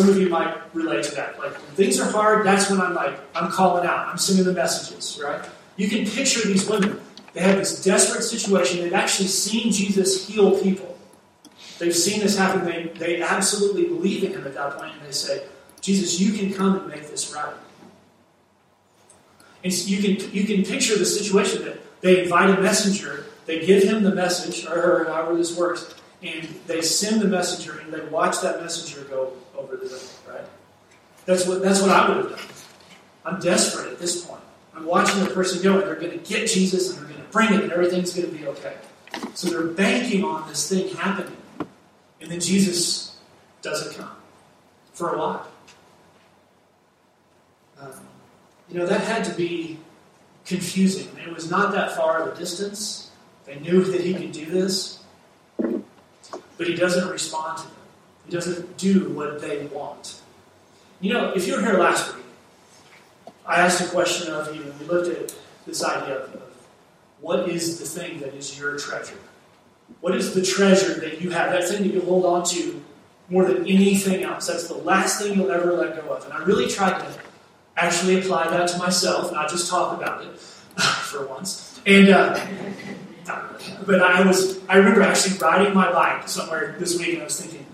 Some 0.00 0.08
of 0.08 0.18
you 0.18 0.28
might 0.28 0.56
relate 0.74 1.04
to 1.04 1.14
that. 1.16 1.38
Like 1.38 1.52
when 1.52 1.76
things 1.76 2.00
are 2.00 2.10
hard, 2.10 2.46
that's 2.46 2.70
when 2.70 2.80
I'm 2.80 2.94
like, 2.94 3.18
I'm 3.34 3.50
calling 3.50 3.86
out, 3.86 4.08
I'm 4.08 4.18
sending 4.18 4.44
the 4.44 4.52
messages, 4.52 5.20
right? 5.22 5.44
You 5.76 5.88
can 5.88 6.06
picture 6.06 6.46
these 6.46 6.68
women. 6.68 6.98
They 7.34 7.40
have 7.40 7.56
this 7.56 7.82
desperate 7.82 8.22
situation. 8.22 8.80
They've 8.80 8.94
actually 8.94 9.28
seen 9.28 9.72
Jesus 9.72 10.26
heal 10.26 10.58
people. 10.60 10.96
They've 11.78 11.94
seen 11.94 12.20
this 12.20 12.36
happen. 12.36 12.64
They, 12.64 12.84
they 12.96 13.22
absolutely 13.22 13.88
believe 13.88 14.24
in 14.24 14.32
him 14.32 14.46
at 14.46 14.54
that 14.54 14.78
point, 14.78 14.92
and 14.92 15.06
they 15.06 15.12
say, 15.12 15.44
Jesus, 15.82 16.18
you 16.18 16.32
can 16.32 16.52
come 16.52 16.76
and 16.76 16.88
make 16.88 17.08
this 17.08 17.34
right. 17.34 17.54
And 19.62 19.72
so 19.72 19.86
you 19.86 20.02
can 20.02 20.32
you 20.32 20.44
can 20.44 20.64
picture 20.64 20.96
the 20.96 21.04
situation 21.04 21.64
that 21.64 21.78
they 22.00 22.22
invite 22.22 22.50
a 22.50 22.60
messenger 22.60 23.26
they 23.50 23.66
give 23.66 23.82
him 23.82 24.04
the 24.04 24.14
message, 24.14 24.64
or 24.64 25.06
however 25.06 25.34
this 25.34 25.56
works, 25.56 25.92
and 26.22 26.46
they 26.68 26.82
send 26.82 27.20
the 27.20 27.26
messenger, 27.26 27.80
and 27.80 27.92
they 27.92 28.00
watch 28.02 28.40
that 28.42 28.60
messenger 28.60 29.02
go 29.10 29.32
over 29.60 29.76
the 29.76 29.86
way, 29.86 30.34
right? 30.34 30.44
That's 31.26 31.46
what, 31.46 31.62
that's 31.62 31.80
what 31.80 31.90
I 31.90 32.08
would 32.08 32.16
have 32.16 32.30
done. 32.30 32.48
I'm 33.24 33.40
desperate 33.40 33.92
at 33.92 33.98
this 33.98 34.24
point. 34.24 34.40
I'm 34.74 34.86
watching 34.86 35.22
the 35.22 35.30
person 35.30 35.62
go, 35.62 35.78
and 35.78 35.82
they're 35.82 35.94
going 35.96 36.18
to 36.18 36.18
get 36.18 36.48
Jesus, 36.48 36.90
and 36.90 36.98
they're 36.98 37.12
going 37.12 37.24
to 37.24 37.30
bring 37.30 37.52
it, 37.52 37.62
and 37.62 37.72
everything's 37.72 38.14
going 38.14 38.30
to 38.30 38.36
be 38.36 38.46
okay. 38.46 38.74
So 39.34 39.50
they're 39.50 39.66
banking 39.66 40.24
on 40.24 40.48
this 40.48 40.68
thing 40.68 40.94
happening. 40.96 41.36
And 42.20 42.30
then 42.30 42.40
Jesus 42.40 43.18
doesn't 43.62 43.96
come 43.96 44.10
for 44.92 45.14
a 45.14 45.18
while. 45.18 45.46
Um, 47.80 47.92
you 48.68 48.78
know, 48.78 48.86
that 48.86 49.00
had 49.00 49.24
to 49.24 49.34
be 49.34 49.78
confusing. 50.44 51.08
It 51.24 51.32
was 51.32 51.50
not 51.50 51.72
that 51.72 51.96
far 51.96 52.22
of 52.22 52.34
a 52.34 52.38
distance. 52.38 53.10
They 53.46 53.58
knew 53.58 53.82
that 53.82 54.00
he 54.00 54.14
could 54.14 54.32
do 54.32 54.44
this, 54.46 55.02
but 55.58 56.66
he 56.66 56.74
doesn't 56.74 57.08
respond 57.08 57.58
to 57.58 57.64
them. 57.64 57.79
He 58.30 58.36
doesn't 58.36 58.76
do 58.76 59.08
what 59.08 59.40
they 59.40 59.66
want. 59.66 60.20
You 61.00 61.14
know, 61.14 61.32
if 61.34 61.48
you 61.48 61.56
were 61.56 61.62
here 61.62 61.80
last 61.80 62.14
week, 62.14 62.24
I 63.44 63.56
asked 63.56 63.80
a 63.80 63.90
question 63.90 64.32
of 64.32 64.54
you, 64.54 64.62
and 64.62 64.78
we 64.78 64.86
looked 64.86 65.08
at 65.08 65.34
this 65.66 65.82
idea 65.82 66.18
of, 66.18 66.34
of 66.36 66.68
what 67.20 67.48
is 67.48 67.80
the 67.80 67.86
thing 67.86 68.20
that 68.20 68.32
is 68.34 68.56
your 68.56 68.78
treasure? 68.78 69.18
What 70.00 70.14
is 70.14 70.32
the 70.32 70.42
treasure 70.42 70.94
that 71.00 71.20
you 71.20 71.30
have? 71.30 71.50
That 71.50 71.68
thing 71.68 71.82
that 71.82 71.92
you 71.92 72.02
hold 72.02 72.24
on 72.24 72.44
to 72.50 72.80
more 73.30 73.44
than 73.44 73.66
anything 73.66 74.22
else. 74.22 74.46
That's 74.46 74.68
the 74.68 74.76
last 74.76 75.20
thing 75.20 75.36
you'll 75.36 75.50
ever 75.50 75.72
let 75.72 76.00
go 76.00 76.12
of. 76.12 76.24
And 76.24 76.32
I 76.32 76.38
really 76.44 76.68
tried 76.68 77.00
to 77.00 77.12
actually 77.76 78.20
apply 78.20 78.48
that 78.48 78.68
to 78.68 78.78
myself, 78.78 79.32
not 79.32 79.50
just 79.50 79.68
talk 79.68 80.00
about 80.00 80.24
it 80.24 80.38
for 80.78 81.26
once. 81.26 81.80
And 81.84 82.10
uh, 82.10 82.46
but 83.86 84.00
I 84.00 84.24
was, 84.24 84.60
I 84.68 84.76
remember 84.76 85.02
actually 85.02 85.36
riding 85.38 85.74
my 85.74 85.90
bike 85.90 86.28
somewhere 86.28 86.76
this 86.78 86.96
week 86.96 87.14
and 87.14 87.22
I 87.22 87.24
was 87.24 87.40
thinking, 87.40 87.66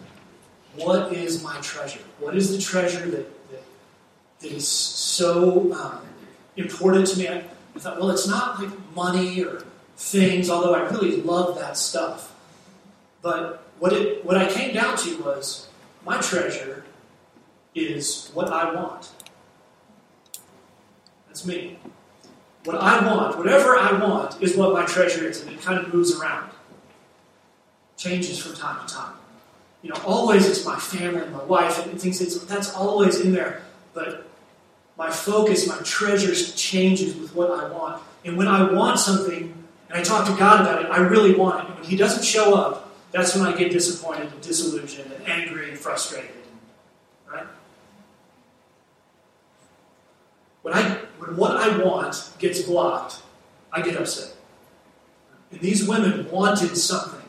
what 0.76 1.12
is 1.12 1.42
my 1.42 1.58
treasure? 1.60 2.00
What 2.18 2.36
is 2.36 2.56
the 2.56 2.62
treasure 2.62 3.06
that, 3.10 3.50
that, 3.50 3.62
that 4.40 4.52
is 4.52 4.66
so 4.66 5.72
um, 5.74 6.00
important 6.56 7.06
to 7.08 7.18
me? 7.18 7.28
I, 7.28 7.44
I 7.74 7.78
thought, 7.78 7.98
well, 7.98 8.10
it's 8.10 8.26
not 8.26 8.60
like 8.60 8.70
money 8.94 9.44
or 9.44 9.64
things, 9.96 10.50
although 10.50 10.74
I 10.74 10.88
really 10.90 11.22
love 11.22 11.58
that 11.58 11.76
stuff. 11.76 12.34
But 13.22 13.64
what, 13.78 13.92
it, 13.92 14.24
what 14.24 14.36
I 14.36 14.50
came 14.50 14.74
down 14.74 14.96
to 14.98 15.16
was 15.22 15.68
my 16.04 16.20
treasure 16.20 16.84
is 17.74 18.30
what 18.32 18.50
I 18.50 18.74
want. 18.74 19.10
That's 21.26 21.44
me. 21.44 21.78
What 22.64 22.76
I 22.76 23.06
want, 23.06 23.38
whatever 23.38 23.76
I 23.76 23.92
want, 23.98 24.42
is 24.42 24.56
what 24.56 24.72
my 24.72 24.84
treasure 24.86 25.26
is, 25.26 25.42
and 25.42 25.52
it 25.52 25.62
kind 25.62 25.78
of 25.78 25.92
moves 25.92 26.18
around. 26.18 26.50
Changes 27.96 28.38
from 28.38 28.54
time 28.54 28.86
to 28.86 28.94
time. 28.94 29.14
You 29.86 29.92
know, 29.92 30.00
always 30.04 30.48
it's 30.48 30.66
my 30.66 30.74
family, 30.74 31.22
and 31.22 31.32
my 31.32 31.44
wife, 31.44 31.86
and 31.86 32.00
things 32.00 32.20
it's, 32.20 32.36
that's 32.46 32.74
always 32.74 33.20
in 33.20 33.32
there. 33.32 33.62
But 33.94 34.26
my 34.98 35.08
focus, 35.08 35.68
my 35.68 35.78
treasures 35.84 36.56
changes 36.56 37.14
with 37.14 37.32
what 37.36 37.52
I 37.52 37.68
want. 37.68 38.02
And 38.24 38.36
when 38.36 38.48
I 38.48 38.72
want 38.72 38.98
something, 38.98 39.54
and 39.88 39.96
I 39.96 40.02
talk 40.02 40.26
to 40.26 40.36
God 40.36 40.62
about 40.62 40.84
it, 40.84 40.90
I 40.90 40.96
really 40.96 41.36
want 41.36 41.60
it. 41.60 41.66
And 41.68 41.74
when 41.76 41.84
He 41.88 41.94
doesn't 41.94 42.24
show 42.24 42.56
up, 42.56 42.96
that's 43.12 43.36
when 43.36 43.46
I 43.46 43.56
get 43.56 43.70
disappointed 43.70 44.32
and 44.32 44.40
disillusioned 44.40 45.12
and 45.12 45.28
angry 45.28 45.70
and 45.70 45.78
frustrated. 45.78 46.32
Right? 47.32 47.46
when 50.62 50.74
I 50.74 50.98
when 51.18 51.36
what 51.36 51.52
I 51.52 51.78
want 51.78 52.32
gets 52.40 52.62
blocked, 52.62 53.22
I 53.70 53.82
get 53.82 53.96
upset. 53.96 54.34
And 55.52 55.60
these 55.60 55.86
women 55.86 56.28
wanted 56.28 56.76
something. 56.76 57.22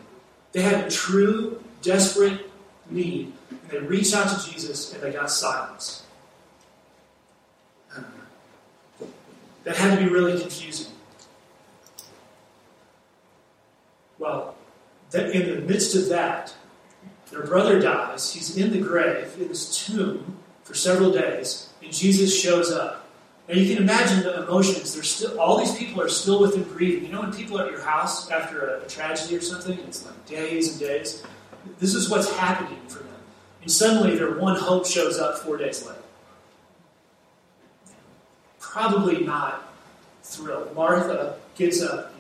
They 0.54 0.64
had 0.64 0.86
a 0.86 0.90
true, 0.90 1.64
desperate 1.84 2.47
need, 2.90 3.34
and 3.50 3.70
they 3.70 3.80
reached 3.80 4.16
out 4.16 4.28
to 4.30 4.52
Jesus 4.52 4.94
and 4.94 5.02
they 5.02 5.12
got 5.12 5.30
silence. 5.32 6.04
Um, 7.96 8.06
that 9.64 9.76
had 9.76 9.98
to 9.98 10.04
be 10.04 10.10
really 10.10 10.40
confusing. 10.40 10.94
Well, 14.20 14.56
in 15.14 15.32
the 15.32 15.62
midst 15.62 15.96
of 15.96 16.10
that, 16.10 16.54
their 17.32 17.46
brother 17.46 17.80
dies. 17.80 18.34
He's 18.34 18.58
in 18.58 18.72
the 18.72 18.80
grave, 18.80 19.36
in 19.40 19.48
this 19.48 19.86
tomb, 19.86 20.38
for 20.64 20.74
several 20.74 21.12
days, 21.12 21.70
and 21.82 21.94
Jesus 21.94 22.38
shows 22.38 22.72
up. 22.72 23.08
Now 23.48 23.56
you 23.56 23.74
can 23.74 23.82
imagine 23.82 24.24
the 24.24 24.44
emotions. 24.44 24.94
There's 24.94 25.10
still 25.10 25.40
all 25.40 25.58
these 25.58 25.76
people 25.76 26.02
are 26.02 26.10
still 26.10 26.42
within 26.42 26.64
grieving. 26.64 27.06
You 27.06 27.14
know 27.14 27.22
when 27.22 27.34
people 27.34 27.60
are 27.60 27.66
at 27.66 27.72
your 27.72 27.82
house 27.82 28.30
after 28.30 28.68
a, 28.68 28.84
a 28.84 28.88
tragedy 28.88 29.38
or 29.38 29.42
something, 29.42 29.80
it's 29.80 30.06
like 30.06 30.26
days 30.26 30.72
and 30.72 30.80
days. 30.80 31.24
This 31.80 31.94
is 31.94 32.10
what's 32.10 32.32
happening 32.36 32.80
for 32.88 33.00
them. 33.00 33.08
And 33.62 33.72
suddenly 33.72 34.16
their 34.16 34.40
one 34.40 34.56
hope 34.56 34.86
shows 34.86 35.20
up 35.20 35.40
four 35.40 35.58
days 35.58 35.86
later. 35.86 36.02
Probably 38.60 39.24
not 39.24 39.74
thrilled. 40.24 40.76
Martha 40.76 41.38
gets 41.56 41.82
up 41.82 42.14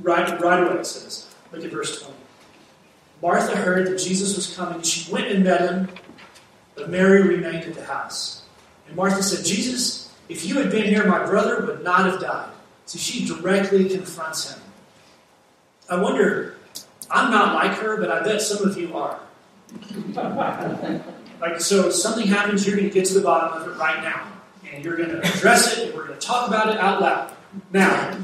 right, 0.00 0.40
right 0.40 0.62
away 0.62 0.84
says, 0.84 1.28
look 1.52 1.64
at 1.64 1.70
verse 1.70 2.00
20. 2.02 2.14
Martha 3.22 3.56
heard 3.56 3.86
that 3.86 3.98
Jesus 3.98 4.36
was 4.36 4.54
coming, 4.54 4.74
and 4.74 4.86
she 4.86 5.10
went 5.10 5.28
and 5.28 5.44
met 5.44 5.60
him, 5.62 5.88
but 6.74 6.90
Mary 6.90 7.22
remained 7.22 7.64
at 7.64 7.74
the 7.74 7.84
house. 7.84 8.42
And 8.86 8.96
Martha 8.96 9.22
said, 9.22 9.44
Jesus, 9.44 10.12
if 10.28 10.44
you 10.44 10.56
had 10.56 10.70
been 10.70 10.84
here, 10.84 11.06
my 11.06 11.24
brother 11.24 11.64
would 11.66 11.82
not 11.82 12.06
have 12.06 12.20
died. 12.20 12.50
So 12.86 12.98
she 12.98 13.24
directly 13.24 13.88
confronts 13.88 14.52
him. 14.52 14.60
I 15.88 16.00
wonder, 16.00 16.56
I'm 17.14 17.30
not 17.30 17.54
like 17.54 17.78
her, 17.78 17.96
but 17.96 18.10
I 18.10 18.24
bet 18.24 18.42
some 18.42 18.68
of 18.68 18.76
you 18.76 18.96
are. 18.96 19.20
like, 21.40 21.60
so 21.60 21.86
if 21.86 21.94
something 21.94 22.26
happens, 22.26 22.66
you're 22.66 22.76
going 22.76 22.88
to 22.88 22.92
get 22.92 23.06
to 23.06 23.14
the 23.14 23.20
bottom 23.20 23.62
of 23.62 23.68
it 23.68 23.78
right 23.78 24.02
now. 24.02 24.26
And 24.72 24.84
you're 24.84 24.96
going 24.96 25.10
to 25.10 25.20
address 25.20 25.78
it, 25.78 25.86
and 25.86 25.94
we're 25.94 26.08
going 26.08 26.18
to 26.18 26.26
talk 26.26 26.48
about 26.48 26.70
it 26.70 26.78
out 26.78 27.00
loud. 27.00 27.32
Now, 27.72 28.18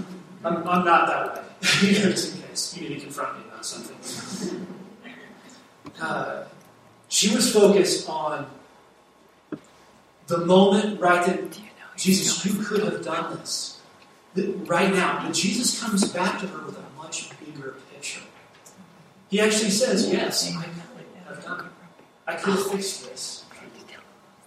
I'm, 0.45 0.57
I'm 0.69 0.85
not 0.85 1.07
that 1.07 1.37
way. 1.37 1.43
Just 1.63 2.35
in 2.35 2.43
case 2.43 2.77
you 2.77 2.89
need 2.89 2.97
to 2.97 3.01
confront 3.03 3.39
me 3.39 3.45
about 3.47 3.65
something. 3.65 4.67
Uh, 6.01 6.45
she 7.09 7.33
was 7.33 7.53
focused 7.53 8.09
on 8.09 8.51
the 10.27 10.39
moment, 10.39 11.01
right, 11.01 11.25
that 11.27 11.59
Jesus, 11.97 12.45
you 12.45 12.61
could 12.61 12.83
have 12.83 13.05
done 13.05 13.39
this. 13.39 13.79
Right 14.35 14.93
now. 14.93 15.25
But 15.25 15.35
Jesus 15.35 15.81
comes 15.81 16.11
back 16.13 16.41
to 16.41 16.47
her 16.49 16.65
with 16.65 16.79
a 16.79 16.85
much 16.97 17.31
bigger 17.41 17.77
picture. 17.93 18.23
He 19.31 19.41
actually 19.41 19.71
says, 19.71 20.13
Yes, 20.13 20.55
I 20.55 20.63
have 21.29 21.45
done 21.45 21.61
it. 21.61 21.67
I 22.27 22.35
could 22.35 22.55
have 22.55 22.67
fixed 22.71 23.09
this. 23.09 23.45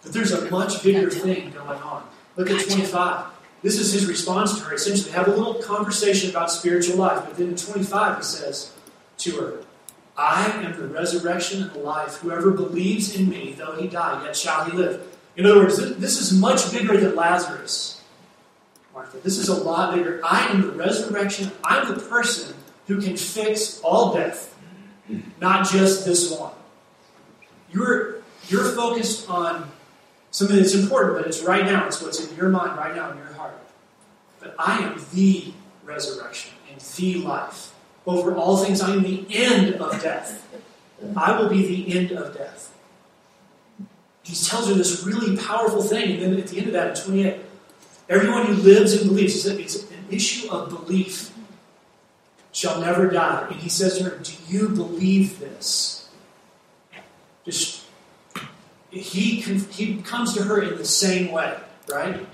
But 0.03 0.11
there's 0.11 0.33
a 0.33 0.51
much 0.51 0.83
bigger 0.83 1.09
thing 1.09 1.51
going 1.51 1.81
on. 1.81 2.03
Look 2.35 2.49
at 2.49 2.69
25. 2.69 3.25
This 3.61 3.79
is 3.79 3.93
his 3.93 4.05
response 4.05 4.57
to 4.57 4.65
her. 4.65 4.75
Essentially, 4.75 5.11
have 5.11 5.29
a 5.29 5.31
little 5.31 5.55
conversation 5.55 6.29
about 6.29 6.51
spiritual 6.51 6.97
life. 6.97 7.23
But 7.25 7.37
then 7.37 7.49
in 7.49 7.55
25, 7.55 8.17
he 8.17 8.23
says 8.23 8.73
to 9.19 9.37
her, 9.37 9.63
I 10.17 10.45
am 10.45 10.79
the 10.79 10.87
resurrection 10.87 11.63
and 11.63 11.71
the 11.71 11.79
life. 11.79 12.17
Whoever 12.17 12.51
believes 12.51 13.15
in 13.15 13.29
me, 13.29 13.53
though 13.57 13.75
he 13.75 13.87
die, 13.87 14.23
yet 14.25 14.35
shall 14.35 14.65
he 14.65 14.75
live. 14.75 15.01
In 15.35 15.45
other 15.45 15.59
words, 15.59 15.77
this 15.97 16.19
is 16.19 16.37
much 16.37 16.71
bigger 16.71 16.97
than 16.97 17.15
Lazarus, 17.15 18.01
Martha. 18.93 19.17
This 19.19 19.37
is 19.37 19.47
a 19.47 19.55
lot 19.55 19.95
bigger. 19.95 20.21
I 20.23 20.47
am 20.47 20.61
the 20.61 20.71
resurrection. 20.73 21.51
I'm 21.63 21.91
the 21.91 21.99
person 21.99 22.53
who 22.87 23.01
can 23.01 23.17
fix 23.17 23.81
all 23.81 24.13
death, 24.13 24.52
not 25.39 25.69
just 25.69 26.05
this 26.05 26.31
one. 26.37 26.53
You're, 27.71 28.21
you're 28.47 28.71
focused 28.71 29.29
on 29.29 29.71
something 30.31 30.57
that's 30.57 30.73
important, 30.73 31.17
but 31.17 31.27
it's 31.27 31.41
right 31.41 31.65
now. 31.65 31.87
It's 31.87 32.01
what's 32.01 32.25
in 32.25 32.35
your 32.35 32.49
mind 32.49 32.77
right 32.77 32.95
now 32.95 33.11
in 33.11 33.17
your 33.17 33.33
heart. 33.33 33.57
But 34.39 34.55
I 34.59 34.79
am 34.79 35.01
the 35.13 35.53
resurrection 35.83 36.53
and 36.71 36.79
the 36.79 37.15
life. 37.17 37.73
Over 38.05 38.35
all 38.35 38.57
things, 38.57 38.81
I 38.81 38.93
am 38.93 39.03
the 39.03 39.25
end 39.29 39.75
of 39.75 40.01
death. 40.01 40.45
I 41.15 41.39
will 41.39 41.49
be 41.49 41.65
the 41.65 41.97
end 41.97 42.11
of 42.11 42.35
death. 42.35 42.73
He 44.23 44.35
tells 44.35 44.69
her 44.69 44.73
this 44.73 45.03
really 45.03 45.37
powerful 45.37 45.81
thing, 45.81 46.13
and 46.13 46.21
then 46.21 46.39
at 46.39 46.47
the 46.47 46.57
end 46.57 46.67
of 46.67 46.73
that, 46.73 46.97
in 46.97 47.05
28, 47.05 47.41
everyone 48.09 48.45
who 48.45 48.53
lives 48.53 48.93
and 48.93 49.09
believes, 49.09 49.45
it's 49.45 49.75
an 49.75 50.05
issue 50.09 50.49
of 50.49 50.69
belief, 50.69 51.32
shall 52.53 52.79
never 52.79 53.09
die. 53.09 53.47
And 53.51 53.59
he 53.59 53.67
says 53.67 53.97
to 53.97 54.05
her, 54.05 54.17
Do 54.19 54.33
you 54.47 54.69
believe 54.69 55.39
this? 55.39 56.07
Just, 57.43 57.83
he, 58.89 59.41
he 59.41 60.01
comes 60.01 60.33
to 60.35 60.43
her 60.43 60.61
in 60.61 60.77
the 60.77 60.85
same 60.85 61.31
way, 61.31 61.57
right? 61.91 62.25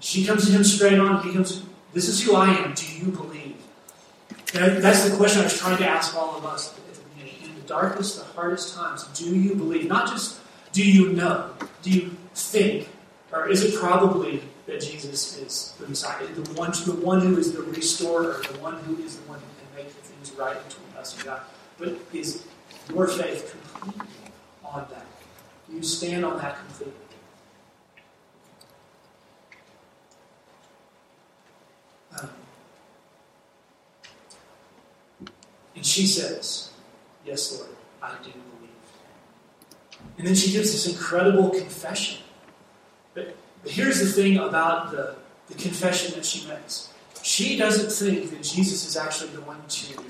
She 0.00 0.26
comes 0.26 0.46
to 0.46 0.52
him 0.52 0.64
straight 0.64 0.98
on. 0.98 1.22
He 1.22 1.32
comes, 1.32 1.62
This 1.94 2.08
is 2.08 2.22
who 2.22 2.34
I 2.34 2.50
am. 2.50 2.74
Do 2.74 2.86
you 2.86 3.06
believe? 3.06 3.56
And 4.52 4.82
that's 4.82 5.08
the 5.08 5.16
question 5.16 5.40
I 5.40 5.44
was 5.44 5.58
trying 5.58 5.78
to 5.78 5.86
ask 5.86 6.14
all 6.14 6.36
of 6.36 6.44
us 6.44 6.76
at 6.76 6.94
the 6.94 7.00
beginning. 7.14 7.42
In 7.44 7.54
the 7.54 7.66
darkest, 7.66 8.18
the 8.18 8.24
hardest 8.24 8.74
times, 8.74 9.04
do 9.14 9.24
you 9.24 9.54
believe? 9.54 9.86
Not 9.86 10.08
just 10.08 10.40
do 10.72 10.88
you 10.88 11.12
know? 11.12 11.50
Do 11.82 11.90
you 11.90 12.16
think? 12.34 12.88
Or 13.32 13.48
is 13.48 13.62
it 13.62 13.78
probably 13.78 14.42
that 14.66 14.80
Jesus 14.80 15.36
is 15.38 15.74
the 15.78 15.88
Messiah, 15.88 16.26
the 16.28 16.52
one, 16.54 16.70
the 16.70 16.92
one 17.04 17.20
who 17.20 17.38
is 17.38 17.52
the 17.52 17.62
restorer, 17.62 18.42
the 18.52 18.58
one 18.58 18.76
who 18.84 19.02
is 19.02 19.16
the 19.16 19.28
one 19.28 19.40
who 20.20 20.26
can 20.26 20.38
make 20.38 20.38
right 20.38 20.68
between 20.68 20.96
us 20.98 21.16
and 21.16 21.24
God? 21.24 21.40
But 21.78 21.98
is 22.12 22.44
your 22.88 23.06
faith 23.06 23.56
completely 23.80 24.06
on 24.64 24.86
that? 24.90 25.06
Do 25.68 25.76
you 25.76 25.82
stand 25.82 26.24
on 26.24 26.38
that 26.38 26.58
completely? 26.58 26.94
Um, 32.20 32.30
and 35.74 35.86
she 35.86 36.06
says, 36.06 36.70
Yes, 37.24 37.58
Lord, 37.58 37.70
I 38.02 38.14
do 38.22 38.30
believe. 38.30 40.00
and 40.18 40.26
then 40.26 40.34
she 40.34 40.52
gives 40.52 40.72
this 40.72 40.88
incredible 40.88 41.50
confession. 41.50 42.22
But, 43.14 43.36
but 43.62 43.70
here's 43.70 44.00
the 44.00 44.06
thing 44.06 44.38
about 44.38 44.90
the, 44.90 45.16
the 45.48 45.54
confession 45.54 46.14
that 46.14 46.24
she 46.24 46.48
makes 46.48 46.89
she 47.22 47.56
doesn't 47.56 47.90
think 47.90 48.30
that 48.30 48.42
Jesus 48.42 48.86
is 48.86 48.96
actually 48.96 49.30
going 49.42 49.60
to 49.68 50.02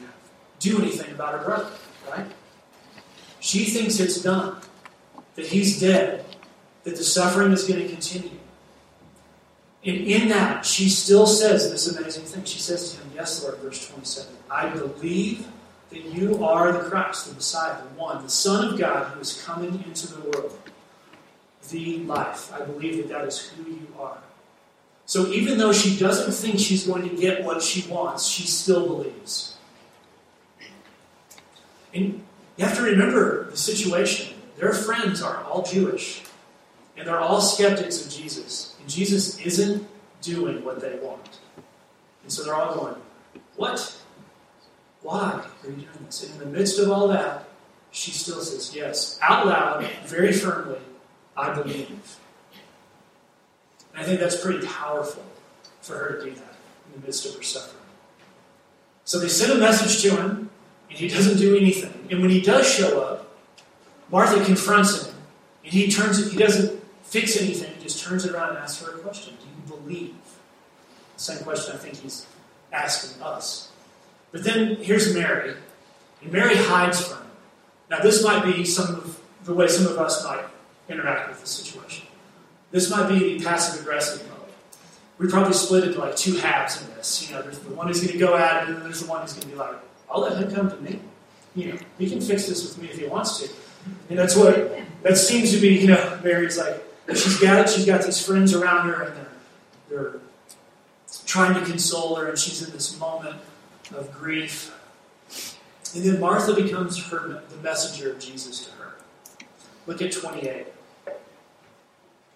do 0.59 0.81
anything 0.81 1.13
about 1.13 1.39
her 1.39 1.45
brother, 1.45 1.71
right? 2.11 2.27
She 3.41 3.65
thinks 3.65 3.99
it's 3.99 4.23
done, 4.23 4.57
that 5.35 5.47
he's 5.47 5.81
dead, 5.81 6.25
that 6.85 6.97
the 6.97 7.05
suffering 7.05 7.53
is 7.53 7.65
going 7.65 7.81
to 7.81 7.89
continue. 7.89 8.39
And 9.85 9.97
in 9.97 10.29
that, 10.29 10.67
she 10.67 10.91
still 10.91 11.27
says 11.27 11.71
this 11.71 11.97
amazing 11.97 12.25
thing. 12.25 12.45
She 12.45 12.59
says 12.59 12.93
to 12.93 13.03
him, 13.03 13.13
Yes, 13.15 13.43
Lord, 13.43 13.59
verse 13.59 13.89
27, 13.89 14.35
I 14.51 14.69
believe 14.69 15.47
that 15.89 16.05
you 16.05 16.45
are 16.45 16.71
the 16.73 16.91
Christ, 16.91 17.29
the 17.29 17.35
Messiah, 17.35 17.83
the 17.83 17.89
one, 17.99 18.23
the 18.23 18.29
Son 18.29 18.73
of 18.73 18.79
God 18.79 19.13
who 19.13 19.21
is 19.21 19.43
coming 19.43 19.83
into 19.87 20.07
the 20.07 20.21
world. 20.21 20.59
The 21.71 21.99
life. 21.99 22.53
I 22.53 22.63
believe 22.65 22.97
that 22.99 23.09
that 23.11 23.29
is 23.29 23.39
who 23.39 23.71
you 23.71 23.87
are. 23.99 24.19
So 25.11 25.27
even 25.27 25.59
though 25.59 25.73
she 25.73 25.99
doesn't 25.99 26.31
think 26.31 26.61
she's 26.61 26.87
going 26.87 27.03
to 27.03 27.17
get 27.17 27.43
what 27.43 27.65
she 27.65 27.85
wants, 27.91 28.29
she 28.29 28.47
still 28.47 28.87
believes. 28.87 29.57
And 31.93 32.23
you 32.57 32.65
have 32.65 32.77
to 32.77 32.83
remember 32.83 33.51
the 33.51 33.57
situation. 33.57 34.37
Their 34.57 34.73
friends 34.73 35.21
are 35.21 35.43
all 35.43 35.65
Jewish, 35.65 36.23
and 36.97 37.09
they're 37.09 37.19
all 37.19 37.41
skeptics 37.41 38.07
of 38.07 38.13
Jesus. 38.13 38.77
And 38.79 38.89
Jesus 38.89 39.41
isn't 39.41 39.85
doing 40.23 40.65
what 40.65 40.81
they 40.81 40.97
want. 41.03 41.41
And 42.23 42.33
so 42.33 42.45
they're 42.45 42.55
all 42.55 42.77
going, 42.77 42.95
What? 43.57 44.01
Why 45.03 45.45
are 45.65 45.71
you 45.71 45.73
doing 45.73 45.89
this? 46.07 46.23
And 46.23 46.35
in 46.35 46.39
the 46.39 46.57
midst 46.57 46.79
of 46.79 46.89
all 46.89 47.09
that, 47.09 47.49
she 47.91 48.13
still 48.13 48.41
says, 48.41 48.77
Yes, 48.77 49.19
out 49.21 49.49
loud, 49.49 49.85
very 50.05 50.33
firmly, 50.33 50.79
I 51.37 51.53
believe. 51.53 52.21
And 53.93 54.03
I 54.03 54.05
think 54.05 54.21
that's 54.21 54.41
pretty 54.43 54.67
powerful 54.67 55.25
for 55.83 55.97
her 55.97 56.19
to 56.19 56.25
do 56.25 56.31
that 56.31 56.55
in 56.87 57.01
the 57.01 57.07
midst 57.07 57.27
of 57.27 57.35
her 57.37 57.43
suffering. 57.43 57.77
So 59.05 59.19
they 59.19 59.29
send 59.29 59.53
a 59.53 59.59
message 59.59 60.03
to 60.03 60.17
him, 60.17 60.51
and 60.89 60.99
he 60.99 61.09
doesn't 61.09 61.39
do 61.39 61.57
anything. 61.57 62.09
And 62.11 62.21
when 62.21 62.31
he 62.31 62.41
does 62.41 62.69
show 62.69 63.01
up, 63.01 63.37
Martha 64.11 64.45
confronts 64.45 65.07
him, 65.07 65.15
and 65.65 65.73
he 65.73 65.91
turns 65.91 66.19
it, 66.19 66.33
he 66.33 66.39
doesn't 66.39 66.83
fix 67.03 67.37
anything, 67.37 67.73
he 67.75 67.83
just 67.83 68.05
turns 68.05 68.25
it 68.25 68.33
around 68.33 68.51
and 68.51 68.59
asks 68.59 68.85
her 68.85 68.95
a 68.95 68.99
question. 68.99 69.35
Do 69.41 69.47
you 69.47 69.79
believe? 69.79 70.15
The 71.17 71.23
same 71.23 71.45
question 71.45 71.75
I 71.75 71.79
think 71.79 71.97
he's 71.97 72.27
asking 72.73 73.23
us. 73.23 73.71
But 74.33 74.45
then 74.45 74.77
here's 74.77 75.13
Mary, 75.15 75.55
and 76.23 76.33
Mary 76.33 76.57
hides 76.57 77.05
from 77.05 77.19
him. 77.19 77.27
Now, 77.91 77.99
this 78.01 78.23
might 78.23 78.45
be 78.45 78.65
some 78.65 78.95
of 78.95 79.21
the 79.45 79.55
way 79.55 79.67
some 79.67 79.87
of 79.87 79.99
us 79.99 80.25
might 80.25 80.45
interact 80.89 81.29
with 81.29 81.41
the 81.41 81.47
situation. 81.47 82.07
This 82.71 82.91
might 82.91 83.09
be 83.09 83.39
the 83.39 83.45
passive 83.45 83.83
aggressive 83.83 84.27
mode. 84.29 84.49
we 85.19 85.29
probably 85.29 85.53
split 85.53 85.85
into 85.85 85.99
like 85.99 86.17
two 86.17 86.37
halves 86.37 86.81
in 86.81 86.89
this. 86.95 87.29
You 87.29 87.35
know, 87.35 87.43
there's 87.43 87.59
the 87.59 87.75
one 87.75 87.89
who's 87.89 88.01
going 88.01 88.13
to 88.13 88.19
go 88.19 88.37
at 88.37 88.63
it, 88.63 88.69
and 88.69 88.77
then 88.77 88.85
there's 88.85 89.03
the 89.03 89.09
one 89.09 89.23
who's 89.23 89.33
going 89.33 89.43
to 89.43 89.49
be 89.49 89.55
like, 89.55 89.77
I'll 90.11 90.21
let 90.21 90.41
him 90.41 90.53
come 90.53 90.71
to 90.71 90.77
me. 90.77 91.01
You 91.55 91.73
know, 91.73 91.79
he 91.99 92.09
can 92.09 92.21
fix 92.21 92.47
this 92.47 92.63
with 92.63 92.83
me 92.83 92.89
if 92.89 92.99
he 92.99 93.07
wants 93.07 93.41
to. 93.41 93.51
And 94.09 94.19
that's 94.19 94.37
what 94.37 94.79
that 95.03 95.17
seems 95.17 95.53
to 95.53 95.59
be. 95.59 95.75
You 95.79 95.89
know, 95.89 96.19
Mary's 96.23 96.59
like 96.59 96.83
she's 97.09 97.41
got 97.41 97.61
it. 97.61 97.69
she's 97.69 97.87
got 97.87 98.03
these 98.03 98.25
friends 98.25 98.55
around 98.55 98.89
her, 98.89 99.03
and 99.03 99.17
they're 99.17 99.31
they're 99.89 100.21
trying 101.27 101.55
to 101.55 101.69
console 101.69 102.17
her, 102.17 102.29
and 102.29 102.39
she's 102.39 102.63
in 102.63 102.73
this 102.73 102.99
moment 102.99 103.37
of 103.97 104.13
grief. 104.13 104.77
And 105.95 106.05
then 106.05 106.21
Martha 106.21 106.55
becomes 106.55 107.05
her 107.07 107.43
the 107.49 107.57
messenger 107.63 108.13
of 108.13 108.21
Jesus 108.21 108.67
to 108.67 108.73
her. 108.73 108.95
Look 109.87 110.03
at 110.03 110.13
28. 110.13 110.67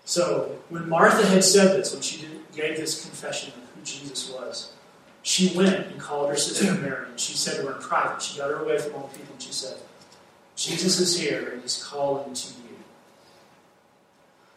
So 0.04 0.58
when 0.68 0.88
Martha 0.88 1.26
had 1.26 1.42
said 1.42 1.78
this, 1.78 1.92
when 1.92 2.02
she 2.02 2.20
did, 2.20 2.30
gave 2.54 2.76
this 2.76 3.02
confession 3.02 3.52
of 3.56 3.68
who 3.74 3.84
Jesus 3.84 4.30
was, 4.30 4.72
she 5.22 5.56
went 5.56 5.74
and 5.74 5.98
called 5.98 6.28
her 6.28 6.36
sister 6.36 6.72
Mary, 6.74 7.08
and 7.08 7.18
she 7.18 7.32
said 7.32 7.56
to 7.56 7.66
her 7.66 7.76
in 7.76 7.82
private, 7.82 8.20
she 8.20 8.38
got 8.38 8.50
her 8.50 8.62
away 8.62 8.78
from 8.78 8.94
all 8.94 9.08
the 9.08 9.18
people, 9.18 9.32
and 9.32 9.42
she 9.42 9.52
said, 9.52 9.78
Jesus 10.54 11.00
is 11.00 11.18
here, 11.18 11.48
and 11.50 11.62
he's 11.62 11.82
calling 11.82 12.34
to 12.34 12.48
you. 12.48 12.76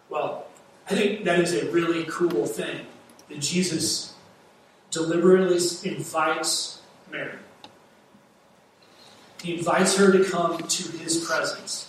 Well, 0.10 0.48
I 0.90 0.94
think 0.96 1.24
that 1.24 1.40
is 1.40 1.54
a 1.54 1.72
really 1.72 2.04
cool 2.06 2.46
thing 2.46 2.86
that 3.30 3.40
Jesus 3.40 4.14
deliberately 4.92 5.58
invites 5.90 6.82
Mary. 7.12 7.40
He 9.42 9.58
invites 9.58 9.98
her 9.98 10.12
to 10.12 10.24
come 10.24 10.58
to 10.58 10.92
his 10.98 11.26
presence. 11.26 11.87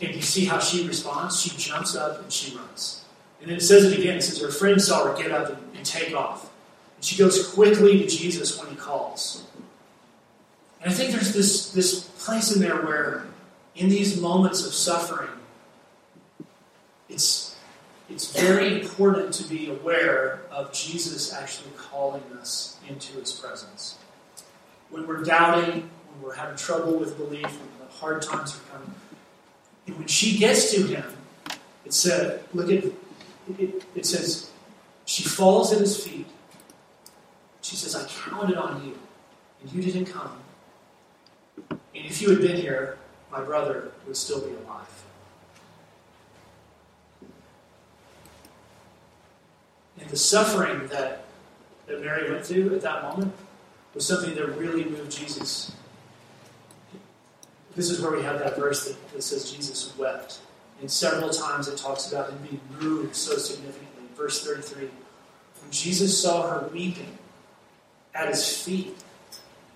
And 0.00 0.14
you 0.14 0.22
see 0.22 0.44
how 0.44 0.58
she 0.58 0.86
responds? 0.86 1.40
She 1.40 1.50
jumps 1.56 1.94
up 1.94 2.20
and 2.20 2.32
she 2.32 2.56
runs. 2.56 3.04
And 3.40 3.50
then 3.50 3.58
it 3.58 3.62
says 3.62 3.84
it 3.84 3.98
again. 3.98 4.16
It 4.16 4.22
says 4.22 4.40
her 4.40 4.50
friend 4.50 4.80
saw 4.80 5.06
her 5.06 5.22
get 5.22 5.30
up 5.30 5.50
and, 5.50 5.76
and 5.76 5.84
take 5.84 6.14
off. 6.14 6.50
And 6.96 7.04
she 7.04 7.16
goes 7.16 7.52
quickly 7.52 8.00
to 8.00 8.06
Jesus 8.06 8.58
when 8.58 8.68
he 8.70 8.76
calls. 8.76 9.44
And 10.82 10.92
I 10.92 10.94
think 10.94 11.12
there's 11.12 11.32
this, 11.32 11.70
this 11.72 12.04
place 12.24 12.54
in 12.54 12.60
there 12.60 12.76
where, 12.76 13.26
in 13.74 13.88
these 13.88 14.20
moments 14.20 14.66
of 14.66 14.72
suffering, 14.72 15.30
it's, 17.08 17.56
it's 18.10 18.38
very 18.38 18.80
important 18.80 19.32
to 19.34 19.44
be 19.44 19.70
aware 19.70 20.42
of 20.50 20.72
Jesus 20.72 21.32
actually 21.32 21.70
calling 21.76 22.22
us 22.38 22.78
into 22.88 23.18
his 23.18 23.32
presence. 23.32 23.98
When 24.90 25.06
we're 25.06 25.22
doubting, 25.22 25.90
when 26.10 26.22
we're 26.22 26.34
having 26.34 26.56
trouble 26.56 26.98
with 26.98 27.16
belief, 27.16 27.44
when 27.44 27.68
the 27.80 27.92
hard 27.94 28.22
times 28.22 28.56
are 28.56 28.72
coming, 28.72 28.94
and 29.86 29.98
when 29.98 30.06
she 30.06 30.38
gets 30.38 30.72
to 30.72 30.86
him, 30.86 31.04
it 31.84 31.92
said, 31.92 32.42
look 32.54 32.70
at 32.70 32.84
it, 33.58 33.84
it 33.94 34.06
says, 34.06 34.50
she 35.04 35.22
falls 35.22 35.72
at 35.72 35.80
his 35.80 36.02
feet. 36.02 36.26
She 37.60 37.76
says, 37.76 37.94
I 37.94 38.06
counted 38.06 38.56
on 38.56 38.84
you, 38.84 38.98
and 39.60 39.72
you 39.72 39.82
didn't 39.82 40.06
come. 40.06 40.38
And 41.68 41.78
if 41.92 42.22
you 42.22 42.30
had 42.30 42.40
been 42.40 42.56
here, 42.56 42.98
my 43.30 43.42
brother 43.42 43.92
would 44.06 44.16
still 44.16 44.40
be 44.40 44.54
alive. 44.54 45.04
And 50.00 50.08
the 50.10 50.16
suffering 50.16 50.88
that, 50.88 51.24
that 51.86 52.00
Mary 52.00 52.30
went 52.30 52.44
through 52.44 52.74
at 52.74 52.82
that 52.82 53.02
moment 53.02 53.32
was 53.94 54.06
something 54.06 54.34
that 54.34 54.46
really 54.58 54.84
moved 54.84 55.12
Jesus. 55.12 55.73
This 57.74 57.90
is 57.90 58.00
where 58.00 58.12
we 58.12 58.22
have 58.22 58.38
that 58.38 58.56
verse 58.56 58.86
that, 58.86 59.12
that 59.12 59.22
says 59.22 59.50
Jesus 59.50 59.96
wept. 59.98 60.38
And 60.80 60.90
several 60.90 61.30
times 61.30 61.68
it 61.68 61.76
talks 61.76 62.10
about 62.10 62.30
him 62.30 62.38
being 62.38 62.60
moved 62.80 63.16
so 63.16 63.36
significantly. 63.36 64.04
Verse 64.16 64.44
33 64.44 64.88
When 65.62 65.70
Jesus 65.70 66.20
saw 66.20 66.48
her 66.48 66.68
weeping 66.68 67.18
at 68.14 68.28
his 68.28 68.62
feet, 68.62 68.96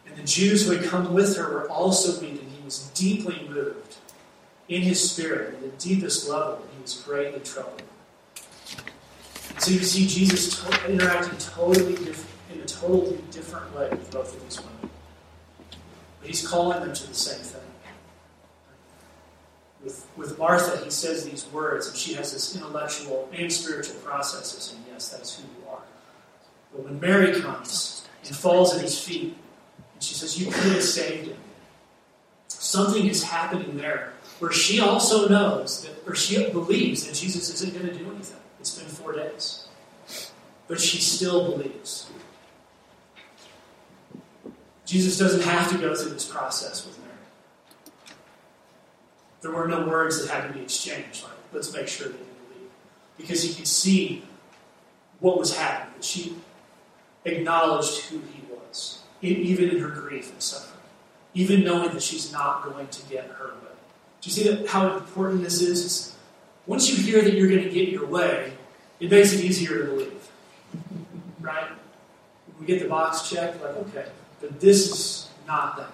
and 0.06 0.16
the 0.16 0.22
Jews 0.22 0.66
who 0.66 0.76
had 0.76 0.88
come 0.88 1.12
with 1.12 1.36
her 1.36 1.52
were 1.52 1.70
also 1.70 2.20
weeping, 2.20 2.48
he 2.50 2.64
was 2.64 2.88
deeply 2.94 3.46
moved 3.48 3.96
in 4.68 4.82
his 4.82 5.10
spirit, 5.10 5.54
at 5.54 5.60
the 5.62 5.88
deepest 5.88 6.28
level, 6.28 6.62
he 6.74 6.82
was 6.82 6.94
greatly 7.00 7.40
troubled. 7.40 7.82
So 9.58 9.70
you 9.70 9.80
see 9.80 10.06
Jesus 10.06 10.62
to- 10.62 10.90
interacting 10.90 11.38
totally 11.38 11.96
in 11.96 12.60
a 12.60 12.66
totally 12.66 13.18
different 13.30 13.74
way 13.74 13.88
with 13.90 14.10
both 14.10 14.36
of 14.36 14.42
these 14.42 14.60
women. 14.60 14.90
But 16.20 16.28
he's 16.28 16.46
calling 16.46 16.80
them 16.80 16.92
to 16.92 17.06
the 17.06 17.14
same 17.14 17.40
thing. 17.40 17.67
With, 19.88 20.06
with 20.18 20.38
Martha, 20.38 20.84
he 20.84 20.90
says 20.90 21.24
these 21.24 21.46
words, 21.50 21.88
and 21.88 21.96
she 21.96 22.12
has 22.12 22.30
this 22.30 22.54
intellectual 22.54 23.26
and 23.32 23.50
spiritual 23.50 23.94
process 24.00 24.54
of 24.54 24.60
saying, 24.60 24.84
Yes, 24.92 25.08
that's 25.08 25.38
who 25.38 25.44
you 25.44 25.66
are. 25.70 25.80
But 26.74 26.84
when 26.84 27.00
Mary 27.00 27.40
comes 27.40 28.06
and 28.26 28.36
falls 28.36 28.74
at 28.74 28.82
his 28.82 29.02
feet, 29.02 29.34
and 29.94 30.02
she 30.02 30.12
says, 30.12 30.38
You 30.38 30.52
could 30.52 30.72
have 30.72 30.82
saved 30.82 31.28
him, 31.28 31.38
something 32.48 33.06
is 33.06 33.22
happening 33.22 33.78
there 33.78 34.12
where 34.40 34.52
she 34.52 34.78
also 34.78 35.26
knows 35.26 35.82
that, 35.84 36.06
or 36.06 36.14
she 36.14 36.50
believes 36.50 37.06
that 37.06 37.14
Jesus 37.14 37.48
isn't 37.54 37.72
going 37.72 37.86
to 37.86 37.98
do 37.98 38.10
anything. 38.10 38.40
It's 38.60 38.78
been 38.78 38.88
four 38.88 39.14
days. 39.14 39.68
But 40.66 40.82
she 40.82 40.98
still 40.98 41.52
believes. 41.52 42.10
Jesus 44.84 45.16
doesn't 45.16 45.44
have 45.44 45.70
to 45.72 45.78
go 45.78 45.94
through 45.94 46.10
this 46.10 46.26
process 46.26 46.84
with. 46.84 46.97
There 49.40 49.52
were 49.52 49.68
no 49.68 49.86
words 49.86 50.20
that 50.20 50.30
had 50.32 50.48
to 50.48 50.52
be 50.52 50.62
exchanged, 50.62 51.22
like, 51.22 51.32
let's 51.52 51.72
make 51.72 51.86
sure 51.88 52.08
that 52.08 52.18
you 52.18 52.26
believe. 52.48 52.70
Because 53.16 53.42
he 53.42 53.54
could 53.54 53.68
see 53.68 54.24
what 55.20 55.38
was 55.38 55.56
happening, 55.56 55.94
that 55.94 56.04
she 56.04 56.36
acknowledged 57.24 58.00
who 58.06 58.18
he 58.18 58.42
was, 58.50 59.02
even 59.22 59.70
in 59.70 59.78
her 59.80 59.88
grief 59.88 60.30
and 60.32 60.42
suffering, 60.42 60.80
even 61.34 61.62
knowing 61.62 61.92
that 61.92 62.02
she's 62.02 62.32
not 62.32 62.64
going 62.64 62.88
to 62.88 63.02
get 63.06 63.26
her 63.30 63.46
way. 63.46 63.74
Do 64.20 64.30
you 64.30 64.32
see 64.32 64.48
that, 64.48 64.66
how 64.68 64.96
important 64.96 65.42
this 65.42 65.60
is? 65.60 65.84
It's, 65.84 66.16
once 66.66 66.90
you 66.90 66.96
hear 67.02 67.22
that 67.22 67.34
you're 67.34 67.48
going 67.48 67.62
to 67.62 67.70
get 67.70 67.88
your 67.88 68.06
way, 68.06 68.52
it 68.98 69.10
makes 69.10 69.32
it 69.32 69.44
easier 69.44 69.78
to 69.78 69.84
believe. 69.84 70.28
Right? 71.40 71.68
We 72.58 72.66
get 72.66 72.82
the 72.82 72.88
box 72.88 73.30
checked, 73.30 73.62
like, 73.62 73.76
okay, 73.76 74.06
but 74.40 74.60
this 74.60 74.90
is 74.90 75.28
not 75.46 75.76
that. 75.76 75.92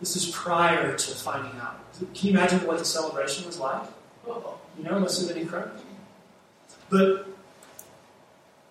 This 0.00 0.16
is 0.16 0.30
prior 0.30 0.96
to 0.96 1.10
finding 1.14 1.60
out. 1.60 1.76
Can 2.14 2.28
you 2.28 2.30
imagine 2.30 2.66
what 2.66 2.78
the 2.78 2.84
celebration 2.84 3.46
was 3.46 3.58
like? 3.58 3.82
You 4.26 4.84
know, 4.84 4.98
must 4.98 5.20
have 5.20 5.28
been 5.28 5.42
incredible. 5.42 5.80
But 6.88 7.28